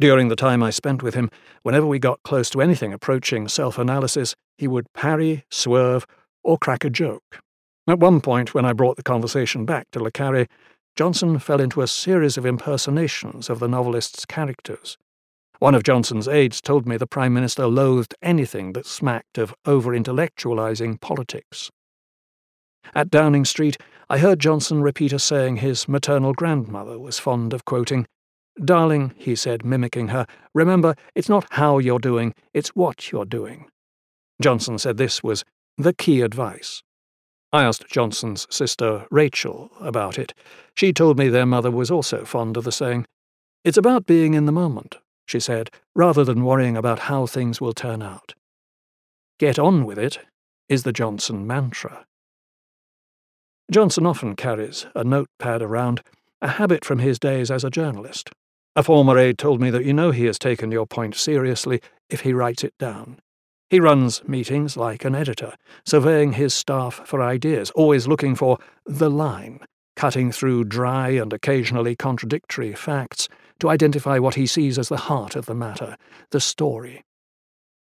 [0.00, 1.30] During the time I spent with him,
[1.62, 6.06] whenever we got close to anything approaching self analysis, he would parry, swerve,
[6.42, 7.40] or crack a joke.
[7.88, 10.46] At one point, when I brought the conversation back to Le Carre,
[10.94, 14.98] Johnson fell into a series of impersonations of the novelist's characters.
[15.58, 19.92] One of Johnson's aides told me the Prime Minister loathed anything that smacked of over
[19.92, 21.70] intellectualizing politics.
[22.94, 23.78] At Downing Street,
[24.10, 28.06] I heard Johnson repeat a saying his maternal grandmother was fond of quoting
[28.62, 33.66] Darling, he said, mimicking her, remember, it's not how you're doing, it's what you're doing.
[34.42, 35.42] Johnson said this was
[35.78, 36.82] the key advice.
[37.52, 40.34] I asked Johnson's sister, Rachel, about it.
[40.74, 43.06] She told me their mother was also fond of the saying.
[43.64, 47.72] It's about being in the moment, she said, rather than worrying about how things will
[47.72, 48.34] turn out.
[49.38, 50.18] Get on with it
[50.68, 52.04] is the Johnson mantra.
[53.70, 56.02] Johnson often carries a notepad around,
[56.42, 58.30] a habit from his days as a journalist.
[58.76, 61.80] A former aide told me that you know he has taken your point seriously
[62.10, 63.20] if he writes it down.
[63.70, 65.54] He runs meetings like an editor,
[65.84, 69.60] surveying his staff for ideas, always looking for the line,
[69.94, 73.28] cutting through dry and occasionally contradictory facts
[73.60, 75.96] to identify what he sees as the heart of the matter,
[76.30, 77.04] the story.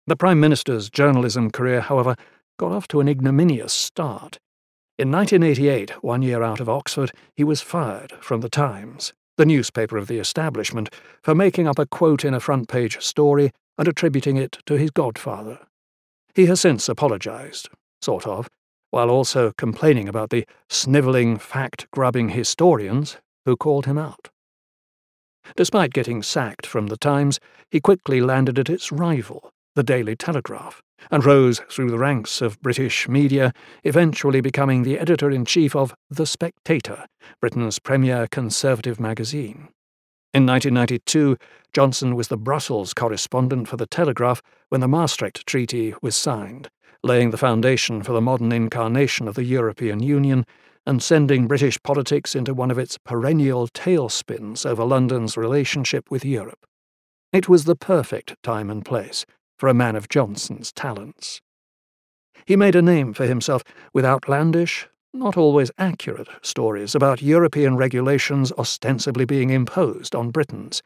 [0.08, 2.16] The Prime Minister's journalism career, however,
[2.58, 4.40] got off to an ignominious start.
[4.98, 9.98] In 1988, one year out of Oxford, he was fired from The Times the newspaper
[9.98, 10.90] of the establishment,
[11.22, 14.92] for making up a quote in a front page story and attributing it to his
[14.92, 15.60] godfather.
[16.38, 17.68] He has since apologised,
[18.00, 18.48] sort of,
[18.92, 24.30] while also complaining about the snivelling, fact grubbing historians who called him out.
[25.56, 27.40] Despite getting sacked from the Times,
[27.72, 32.62] he quickly landed at its rival, the Daily Telegraph, and rose through the ranks of
[32.62, 33.52] British media,
[33.84, 37.08] eventually becoming the editor in chief of The Spectator,
[37.42, 39.70] Britain's premier conservative magazine.
[40.38, 41.36] In 1992,
[41.74, 46.70] Johnson was the Brussels correspondent for The Telegraph when the Maastricht Treaty was signed,
[47.02, 50.46] laying the foundation for the modern incarnation of the European Union
[50.86, 56.68] and sending British politics into one of its perennial tailspins over London's relationship with Europe.
[57.34, 59.26] It was the perfect time and place
[59.58, 61.42] for a man of Johnson's talents.
[62.46, 68.52] He made a name for himself with outlandish, not always accurate, stories about European regulations
[68.54, 70.82] ostensibly being imposed on Britons,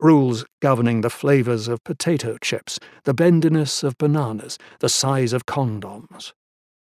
[0.00, 6.32] rules governing the flavours of potato chips, the bendiness of bananas, the size of condoms.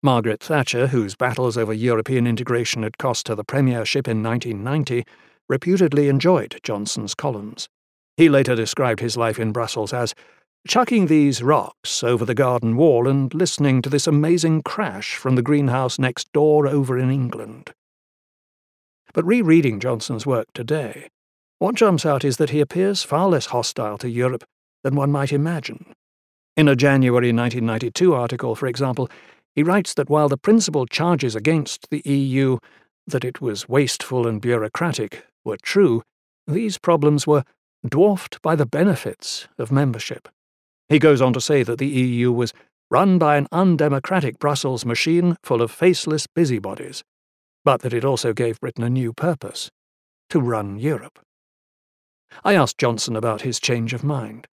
[0.01, 5.05] Margaret Thatcher, whose battles over European integration had cost her the premiership in 1990,
[5.49, 7.67] reputedly enjoyed Johnson's columns.
[8.15, 10.13] He later described his life in Brussels as
[10.67, 15.41] chucking these rocks over the garden wall and listening to this amazing crash from the
[15.41, 17.73] greenhouse next door over in England.
[19.13, 21.09] But rereading Johnson's work today,
[21.59, 24.43] what jumps out is that he appears far less hostile to Europe
[24.83, 25.93] than one might imagine.
[26.55, 29.09] In a January 1992 article, for example,
[29.55, 32.57] he writes that while the principal charges against the EU,
[33.07, 36.03] that it was wasteful and bureaucratic, were true,
[36.47, 37.43] these problems were
[37.87, 40.29] dwarfed by the benefits of membership.
[40.89, 42.53] He goes on to say that the EU was
[42.89, 47.03] run by an undemocratic Brussels machine full of faceless busybodies,
[47.63, 49.69] but that it also gave Britain a new purpose
[50.29, 51.19] to run Europe.
[52.43, 54.47] I asked Johnson about his change of mind.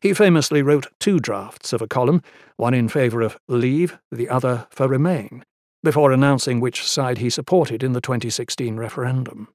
[0.00, 2.22] He famously wrote two drafts of a column,
[2.56, 5.44] one in favour of Leave, the other for Remain,
[5.82, 9.48] before announcing which side he supported in the 2016 referendum.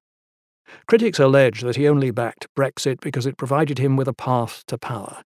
[0.88, 4.78] Critics allege that he only backed Brexit because it provided him with a path to
[4.78, 5.22] power.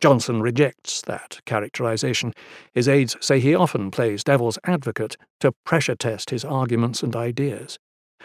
[0.00, 2.32] Johnson rejects that characterization.
[2.74, 7.78] His aides say he often plays devil's advocate to pressure test his arguments and ideas.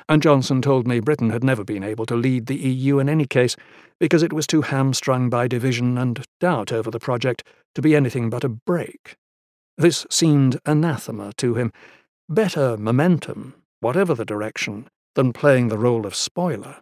[0.09, 3.25] And Johnson told me Britain had never been able to lead the EU in any
[3.25, 3.55] case
[3.99, 7.43] because it was too hamstrung by division and doubt over the project
[7.75, 9.15] to be anything but a break.
[9.77, 11.71] This seemed anathema to him.
[12.27, 16.81] Better momentum, whatever the direction, than playing the role of spoiler.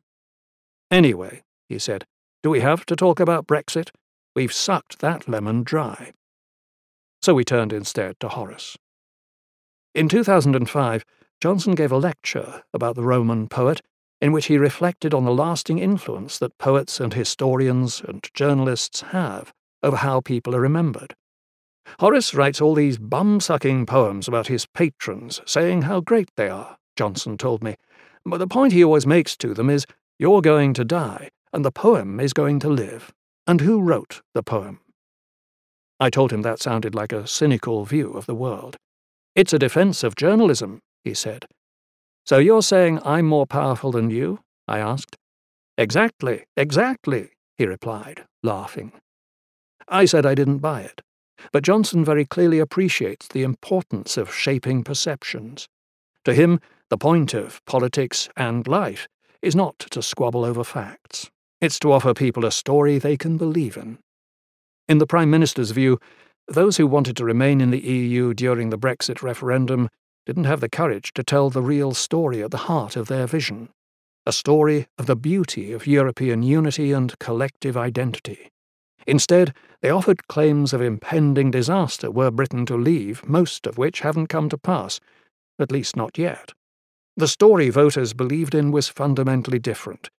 [0.90, 2.06] Anyway, he said,
[2.42, 3.90] do we have to talk about Brexit?
[4.40, 6.14] We've sucked that lemon dry.
[7.22, 8.78] So we turned instead to Horace.
[9.94, 11.04] In 2005,
[11.42, 13.82] Johnson gave a lecture about the Roman poet
[14.22, 19.52] in which he reflected on the lasting influence that poets and historians and journalists have
[19.84, 21.16] over how people are remembered.
[22.00, 26.78] Horace writes all these bum sucking poems about his patrons, saying how great they are,
[26.96, 27.76] Johnson told me.
[28.24, 29.86] But the point he always makes to them is
[30.18, 33.14] you're going to die, and the poem is going to live.
[33.50, 34.80] And who wrote the poem?
[36.00, 38.78] I told him that sounded like a cynical view of the world.
[39.34, 41.48] It's a defense of journalism, he said.
[42.28, 44.42] So you're saying I'm more powerful than you?
[44.68, 45.18] I asked.
[45.80, 48.92] Exactly, exactly, he replied, laughing.
[49.88, 51.02] I said I didn't buy it,
[51.52, 55.68] but Johnson very clearly appreciates the importance of shaping perceptions.
[56.26, 56.60] To him,
[56.92, 59.08] the point of politics and life
[59.42, 61.32] is not to squabble over facts.
[61.62, 63.98] It's to offer people a story they can believe in.
[64.88, 66.00] In the Prime Minister's view,
[66.48, 69.90] those who wanted to remain in the EU during the Brexit referendum
[70.26, 73.70] didn't have the courage to tell the real story at the heart of their vision
[74.26, 78.52] a story of the beauty of European unity and collective identity.
[79.08, 84.28] Instead, they offered claims of impending disaster were Britain to leave, most of which haven't
[84.28, 85.00] come to pass,
[85.58, 86.54] at least not yet.
[87.18, 90.10] The story voters believed in was fundamentally different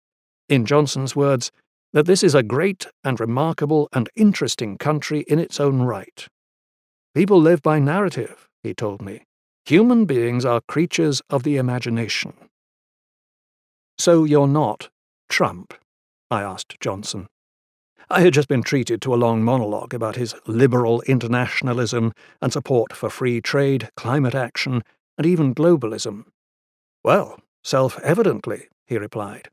[0.51, 1.51] in Johnson's words,
[1.95, 6.27] that this is a great and remarkable and interesting country in its own right.
[7.15, 9.25] People live by narrative, he told me.
[9.65, 12.35] Human beings are creatures of the imagination.
[13.99, 14.89] So you're not
[15.29, 15.75] Trump?
[16.31, 17.27] I asked Johnson.
[18.09, 22.93] I had just been treated to a long monologue about his liberal internationalism and support
[22.93, 24.83] for free trade, climate action,
[25.17, 26.25] and even globalism.
[27.05, 29.49] Well, self evidently, he replied.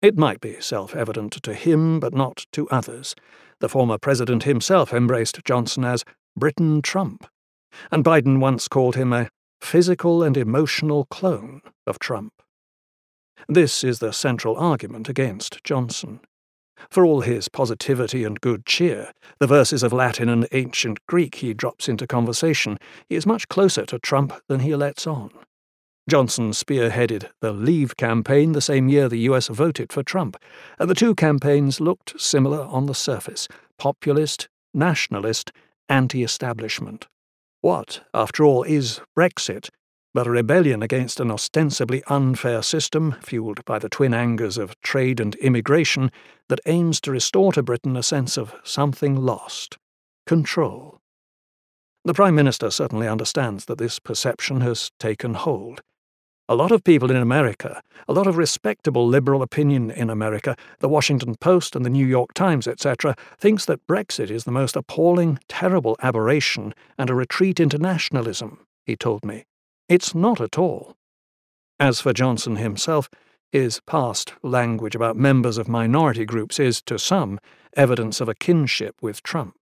[0.00, 3.16] It might be self evident to him, but not to others.
[3.58, 6.04] The former president himself embraced Johnson as
[6.36, 7.26] Britain Trump,
[7.90, 9.28] and Biden once called him a
[9.60, 12.32] physical and emotional clone of Trump.
[13.48, 16.20] This is the central argument against Johnson.
[16.90, 21.52] For all his positivity and good cheer, the verses of Latin and ancient Greek he
[21.54, 22.78] drops into conversation,
[23.08, 25.30] he is much closer to Trump than he lets on.
[26.08, 30.38] Johnson spearheaded the Leave campaign the same year the US voted for Trump,
[30.78, 33.46] and the two campaigns looked similar on the surface
[33.78, 35.52] populist, nationalist,
[35.86, 37.06] anti establishment.
[37.60, 39.68] What, after all, is Brexit
[40.14, 45.20] but a rebellion against an ostensibly unfair system, fueled by the twin angers of trade
[45.20, 46.10] and immigration,
[46.48, 49.76] that aims to restore to Britain a sense of something lost
[50.26, 50.98] control?
[52.06, 55.82] The Prime Minister certainly understands that this perception has taken hold.
[56.50, 60.88] A lot of people in America, a lot of respectable liberal opinion in America, the
[60.88, 65.38] Washington Post and the New York Times, etc., thinks that Brexit is the most appalling,
[65.46, 69.44] terrible aberration and a retreat into nationalism, he told me.
[69.90, 70.96] It's not at all.
[71.78, 73.10] As for Johnson himself,
[73.52, 77.38] his past language about members of minority groups is, to some,
[77.76, 79.54] evidence of a kinship with Trump.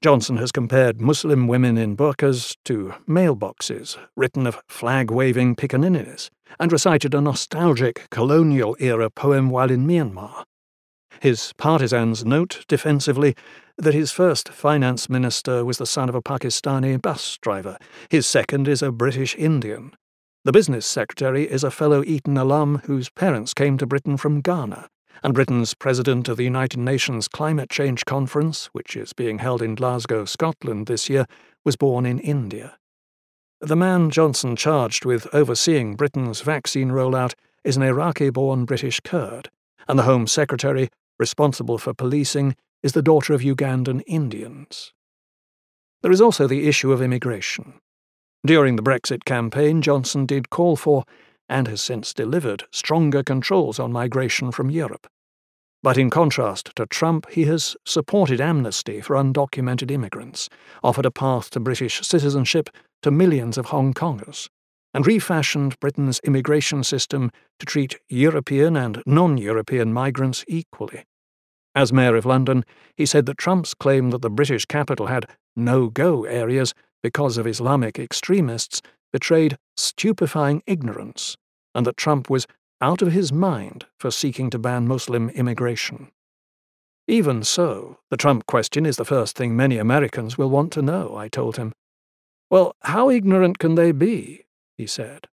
[0.00, 6.30] Johnson has compared Muslim women in burqas to mailboxes written of flag waving pickaninnies,
[6.60, 10.44] and recited a nostalgic colonial era poem while in Myanmar.
[11.20, 13.34] His partisans note defensively
[13.76, 17.76] that his first finance minister was the son of a Pakistani bus driver,
[18.08, 19.92] his second is a British Indian.
[20.44, 24.88] The business secretary is a fellow Eton alum whose parents came to Britain from Ghana
[25.22, 29.74] and Britain's president of the United Nations Climate Change Conference, which is being held in
[29.74, 31.26] Glasgow, Scotland this year,
[31.64, 32.78] was born in India.
[33.60, 39.50] The man Johnson charged with overseeing Britain's vaccine rollout is an Iraqi born British Kurd,
[39.88, 40.88] and the Home Secretary,
[41.18, 44.92] responsible for policing, is the daughter of Ugandan Indians.
[46.02, 47.74] There is also the issue of immigration.
[48.46, 51.04] During the Brexit campaign, Johnson did call for
[51.48, 55.06] and has since delivered stronger controls on migration from Europe.
[55.82, 60.48] But in contrast to Trump, he has supported amnesty for undocumented immigrants,
[60.82, 62.68] offered a path to British citizenship
[63.02, 64.48] to millions of Hong Kongers,
[64.92, 67.30] and refashioned Britain's immigration system
[67.60, 71.04] to treat European and non European migrants equally.
[71.76, 72.64] As Mayor of London,
[72.96, 76.74] he said that Trump's claim that the British capital had no go areas
[77.04, 78.82] because of Islamic extremists
[79.12, 81.36] betrayed stupefying ignorance,
[81.74, 82.46] and that Trump was
[82.80, 86.10] out of his mind for seeking to ban Muslim immigration.
[87.06, 91.16] Even so, the Trump question is the first thing many Americans will want to know,
[91.16, 91.72] I told him.
[92.50, 94.44] Well, how ignorant can they be?
[94.76, 95.26] he said.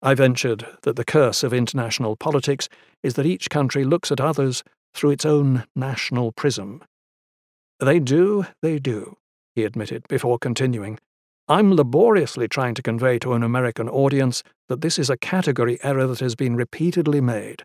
[0.00, 2.68] I ventured that the curse of international politics
[3.02, 4.62] is that each country looks at others
[4.94, 6.82] through its own national prism.
[7.80, 9.16] They do, they do,
[9.54, 10.98] he admitted before continuing.
[11.50, 16.06] I'm laboriously trying to convey to an American audience that this is a category error
[16.06, 17.62] that has been repeatedly made.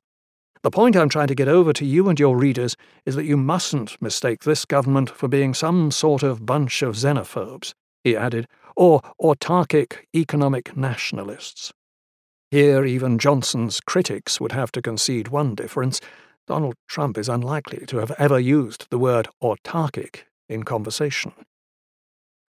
[0.62, 3.36] The point I'm trying to get over to you and your readers is that you
[3.36, 7.74] mustn't mistake this government for being some sort of bunch of xenophobes,
[8.06, 11.74] he added, or autarkic economic nationalists.
[12.52, 16.00] Here, even Johnson's critics would have to concede one difference.
[16.48, 21.34] Donald Trump is unlikely to have ever used the word autarkic in conversation.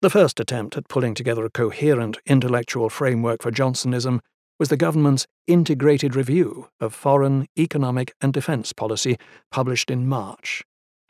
[0.01, 4.21] The first attempt at pulling together a coherent intellectual framework for Johnsonism
[4.57, 9.17] was the government's Integrated Review of Foreign, Economic and Defence Policy,
[9.51, 10.63] published in March.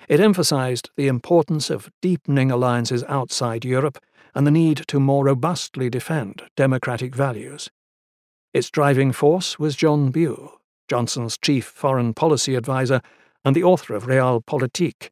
[0.07, 3.99] It emphasised the importance of deepening alliances outside Europe
[4.33, 7.69] and the need to more robustly defend democratic values.
[8.55, 10.53] Its driving force was John Bew,
[10.87, 13.01] Johnson's chief foreign policy adviser
[13.45, 15.09] and the author of Realpolitik,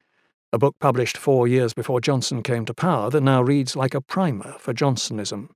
[0.57, 4.01] a book published four years before Johnson came to power that now reads like a
[4.01, 5.49] primer for Johnsonism.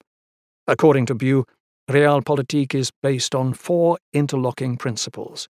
[0.67, 1.43] According to Bew,
[1.89, 5.49] Realpolitik is based on four interlocking principles.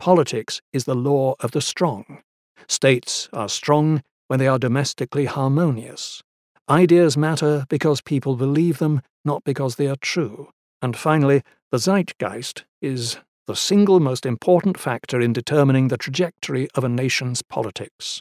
[0.00, 2.22] Politics is the law of the strong.
[2.66, 6.20] States are strong when they are domestically harmonious.
[6.68, 10.50] Ideas matter because people believe them, not because they are true.
[10.82, 16.82] And finally, the zeitgeist is the single most important factor in determining the trajectory of
[16.82, 18.20] a nation's politics.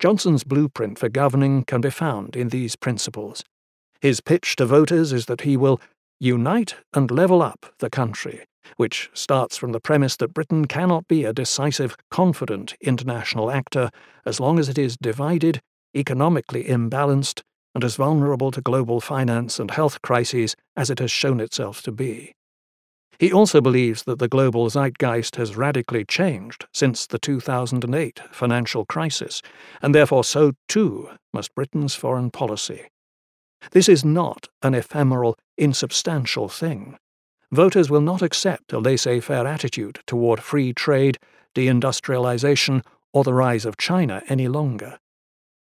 [0.00, 3.44] Johnson's blueprint for governing can be found in these principles.
[4.00, 5.80] His pitch to voters is that he will
[6.20, 8.44] unite and level up the country,
[8.76, 13.90] which starts from the premise that Britain cannot be a decisive, confident international actor
[14.24, 15.60] as long as it is divided,
[15.96, 17.42] economically imbalanced,
[17.74, 21.92] and as vulnerable to global finance and health crises as it has shown itself to
[21.92, 22.32] be.
[23.18, 29.42] He also believes that the global zeitgeist has radically changed since the 2008 financial crisis,
[29.80, 32.88] and therefore so too must Britain's foreign policy.
[33.70, 36.96] This is not an ephemeral, insubstantial thing.
[37.52, 41.18] Voters will not accept a laissez faire attitude toward free trade,
[41.54, 44.98] deindustrialization, or the rise of China any longer.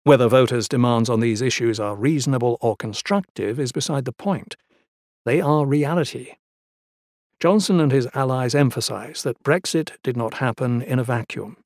[0.04, 4.56] Whether voters' demands on these issues are reasonable or constructive is beside the point.
[5.26, 6.32] They are reality
[7.42, 11.58] Johnson and his allies emphasize that Brexit did not happen in a vacuum.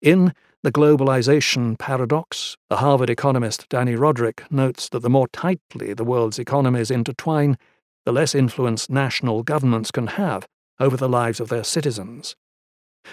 [0.00, 6.04] In The Globalization Paradox, the Harvard economist Dani Rodrik notes that the more tightly the
[6.04, 7.58] world's economies intertwine,
[8.06, 10.48] the less influence national governments can have
[10.78, 12.34] over the lives of their citizens.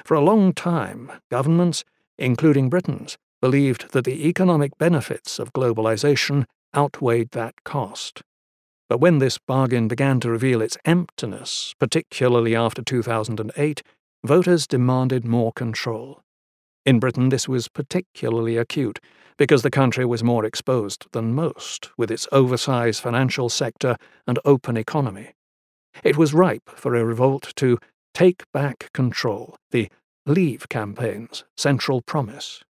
[0.05, 1.83] For a long time, governments,
[2.17, 8.21] including Britain's, believed that the economic benefits of globalization outweighed that cost.
[8.89, 13.83] But when this bargain began to reveal its emptiness, particularly after 2008,
[14.23, 16.21] voters demanded more control.
[16.85, 18.99] In Britain, this was particularly acute
[19.37, 24.77] because the country was more exposed than most, with its oversized financial sector and open
[24.77, 25.33] economy.
[26.03, 27.77] It was ripe for a revolt to
[28.13, 29.89] take back control, the
[30.25, 32.63] Leave campaign's central promise.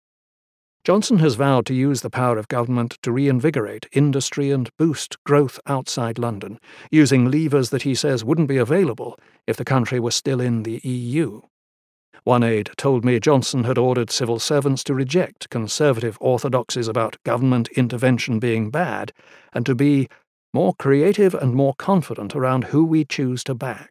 [0.87, 5.59] Johnson has vowed to use the power of government to reinvigorate industry and boost growth
[5.67, 6.61] outside London,
[6.93, 9.19] using levers that he says wouldn't be available
[9.49, 11.41] if the country were still in the EU.
[12.23, 17.67] One aide told me Johnson had ordered civil servants to reject conservative orthodoxies about government
[17.75, 19.13] intervention being bad
[19.53, 20.09] and to be
[20.55, 23.91] more creative and more confident around who we choose to back.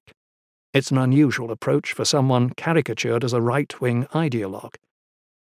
[0.74, 4.76] It's an unusual approach for someone caricatured as a right wing ideologue.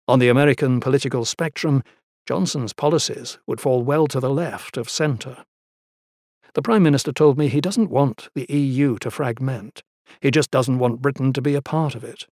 [0.08, 1.82] On the American political spectrum,
[2.26, 5.44] Johnson's policies would fall well to the left of centre.
[6.54, 9.82] The Prime Minister told me he doesn't want the EU to fragment.
[10.20, 12.26] He just doesn't want Britain to be a part of it.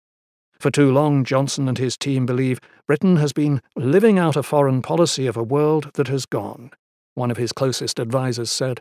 [0.59, 4.81] For too long, Johnson and his team believe Britain has been living out a foreign
[4.81, 6.71] policy of a world that has gone,
[7.15, 8.81] one of his closest advisers said.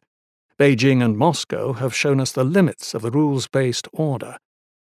[0.58, 4.38] Beijing and Moscow have shown us the limits of the rules based order.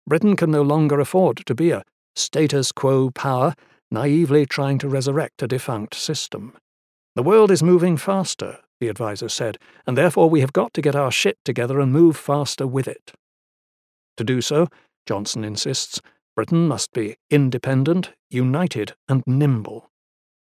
[0.06, 1.82] Britain can no longer afford to be a
[2.14, 3.54] status quo power
[3.90, 6.54] naively trying to resurrect a defunct system.
[7.14, 10.94] The world is moving faster, the adviser said, and therefore we have got to get
[10.94, 13.12] our shit together and move faster with it.
[14.16, 14.68] To do so,
[15.06, 16.00] Johnson insists,
[16.34, 19.90] Britain must be independent, united, and nimble.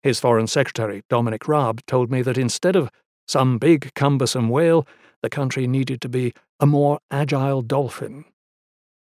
[0.03, 2.89] His Foreign Secretary, Dominic Raab, told me that instead of
[3.27, 4.85] some big, cumbersome whale,
[5.21, 8.25] the country needed to be a more agile dolphin.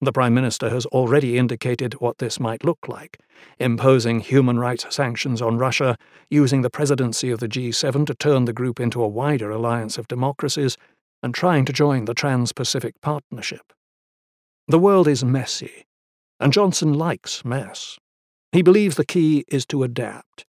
[0.03, 3.19] The Prime Minister has already indicated what this might look like
[3.59, 5.97] imposing human rights sanctions on Russia,
[6.29, 10.07] using the presidency of the G7 to turn the group into a wider alliance of
[10.07, 10.77] democracies,
[11.23, 13.73] and trying to join the Trans Pacific Partnership.
[14.67, 15.85] The world is messy,
[16.39, 17.99] and Johnson likes mess.
[18.51, 20.45] He believes the key is to adapt.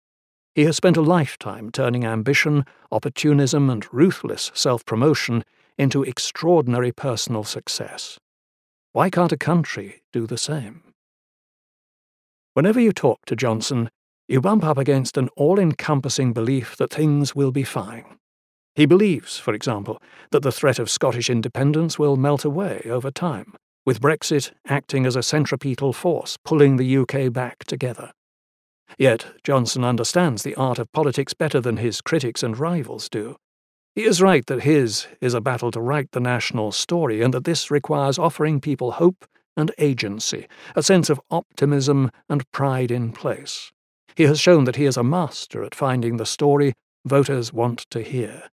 [0.56, 5.44] He has spent a lifetime turning ambition, opportunism, and ruthless self promotion
[5.78, 8.20] into extraordinary personal success.
[8.92, 10.82] Why can't a country do the same?
[12.56, 13.90] Whenever you talk to Johnson,
[14.28, 18.18] you bump up against an all encompassing belief that things will be fine.
[18.76, 23.54] He believes, for example, that the threat of Scottish independence will melt away over time,
[23.86, 28.12] with Brexit acting as a centripetal force pulling the UK back together.
[28.98, 33.36] Yet Johnson understands the art of politics better than his critics and rivals do.
[33.96, 37.44] He is right that his is a battle to write the national story, and that
[37.44, 39.26] this requires offering people hope
[39.58, 43.72] and agency, a sense of optimism and pride in place.
[44.16, 46.74] He has shown that he is a master at finding the story
[47.06, 48.50] voters want to hear.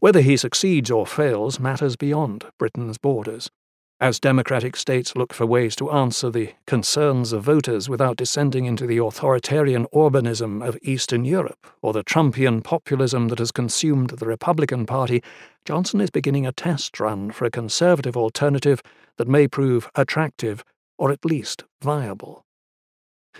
[0.00, 3.50] Whether he succeeds or fails matters beyond Britain's borders.
[3.98, 8.86] As democratic states look for ways to answer the concerns of voters without descending into
[8.86, 14.84] the authoritarian Orbanism of Eastern Europe or the Trumpian populism that has consumed the Republican
[14.84, 15.22] Party,
[15.64, 18.82] Johnson is beginning a test run for a conservative alternative
[19.16, 20.62] that may prove attractive
[20.98, 22.44] or at least viable.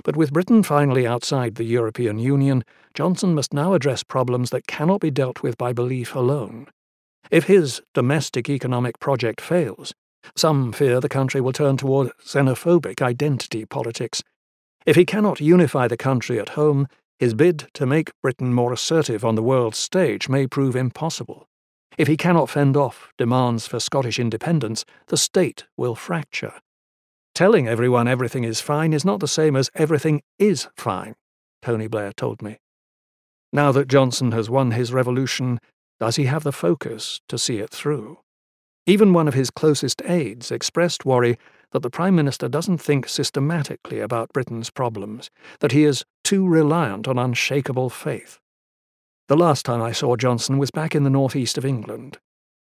[0.05, 5.03] But with Britain finally outside the European Union, Johnson must now address problems that cannot
[5.03, 6.67] be dealt with by belief alone.
[7.31, 9.93] If his domestic economic project fails,
[10.35, 14.23] some fear the country will turn toward xenophobic identity politics.
[14.85, 19.25] If he cannot unify the country at home, his bid to make Britain more assertive
[19.25, 21.49] on the world stage may prove impossible.
[21.97, 26.53] If he cannot fend off demands for Scottish independence, the state will fracture.
[27.35, 31.15] Telling everyone everything is fine is not the same as everything is fine,
[31.63, 32.59] Tony Blair told me.
[33.53, 35.59] Now that Johnson has won his revolution,
[35.99, 38.19] does he have the focus to see it through?
[38.87, 41.37] Even one of his closest aides expressed worry
[41.73, 45.29] that the Prime Minister doesn't think systematically about Britain's problems,
[45.59, 48.39] that he is too reliant on unshakable faith.
[49.27, 52.19] The last time I saw Johnson was back in the northeast of England.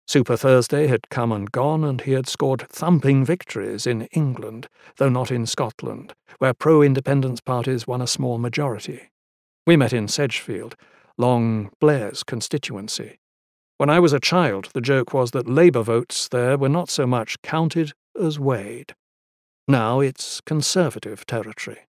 [0.08, 5.10] Super Thursday had come and gone, and he had scored thumping victories in England, though
[5.10, 9.10] not in Scotland, where pro independence parties won a small majority.
[9.66, 10.76] We met in Sedgefield,
[11.18, 13.18] Long Blair's constituency.
[13.78, 17.06] When I was a child, the joke was that Labour votes there were not so
[17.06, 18.94] much counted as weighed.
[19.68, 21.80] Now it's Conservative territory.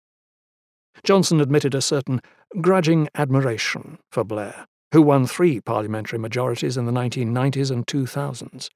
[1.03, 2.21] Johnson admitted a certain
[2.59, 8.69] grudging admiration for Blair, who won three parliamentary majorities in the 1990s and 2000s.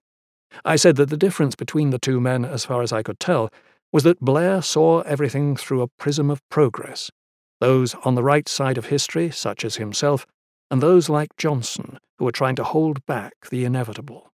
[0.63, 3.49] I said that the difference between the two men, as far as I could tell,
[3.91, 7.11] was that Blair saw everything through a prism of progress.
[7.59, 10.25] Those on the right side of history, such as himself,
[10.69, 14.29] and those like Johnson who were trying to hold back the inevitable.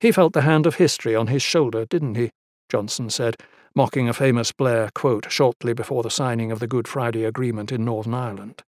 [0.00, 2.30] He felt the hand of history on his shoulder, didn't he?
[2.68, 3.36] Johnson said,
[3.76, 7.84] mocking a famous Blair quote shortly before the signing of the Good Friday Agreement in
[7.84, 8.64] Northern Ireland.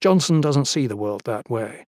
[0.00, 1.84] Johnson doesn't see the world that way.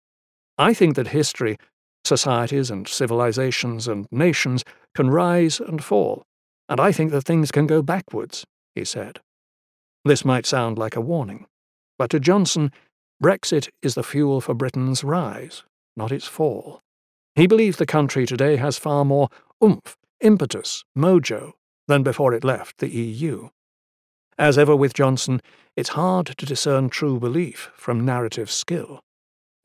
[0.59, 1.57] I think that history,
[2.05, 6.25] societies and civilizations and nations can rise and fall,
[6.69, 8.45] and I think that things can go backwards,
[8.75, 9.21] he said.
[10.05, 11.47] This might sound like a warning,
[11.99, 12.71] but to Johnson,
[13.23, 15.65] Brexit is the fuel for Britain's rise,
[15.97, 16.81] not its fall.
[17.35, 19.29] He believes the country today has far more
[19.63, 21.53] oomph, impetus, mojo
[21.89, 23.49] than before it left the EU.
[24.39, 25.41] As ever with Johnson,
[25.75, 29.01] it's hard to discern true belief from narrative skill.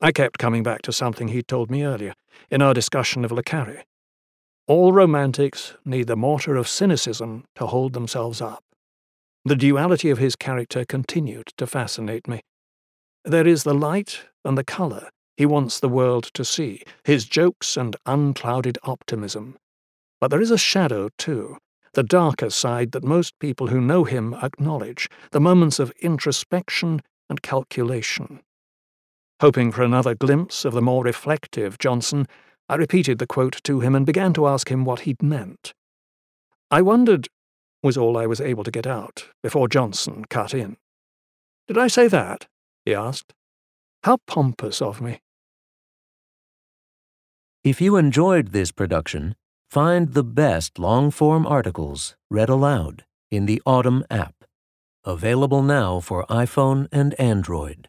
[0.00, 2.14] I kept coming back to something he'd told me earlier,
[2.50, 3.84] in our discussion of Le Carre.
[4.66, 8.64] All romantics need the mortar of cynicism to hold themselves up.
[9.44, 12.40] The duality of his character continued to fascinate me.
[13.24, 17.76] There is the light and the colour he wants the world to see, his jokes
[17.76, 19.56] and unclouded optimism.
[20.20, 21.58] But there is a shadow, too,
[21.94, 27.42] the darker side that most people who know him acknowledge, the moments of introspection and
[27.42, 28.40] calculation.
[29.40, 32.26] Hoping for another glimpse of the more reflective Johnson,
[32.68, 35.72] I repeated the quote to him and began to ask him what he'd meant.
[36.70, 37.28] I wondered,
[37.82, 40.76] was all I was able to get out, before Johnson cut in.
[41.66, 42.46] Did I say that?
[42.84, 43.34] He asked.
[44.02, 45.20] How pompous of me.
[47.62, 49.36] If you enjoyed this production,
[49.70, 54.44] find the best long form articles read aloud in the Audm app,
[55.04, 57.88] available now for iPhone and Android.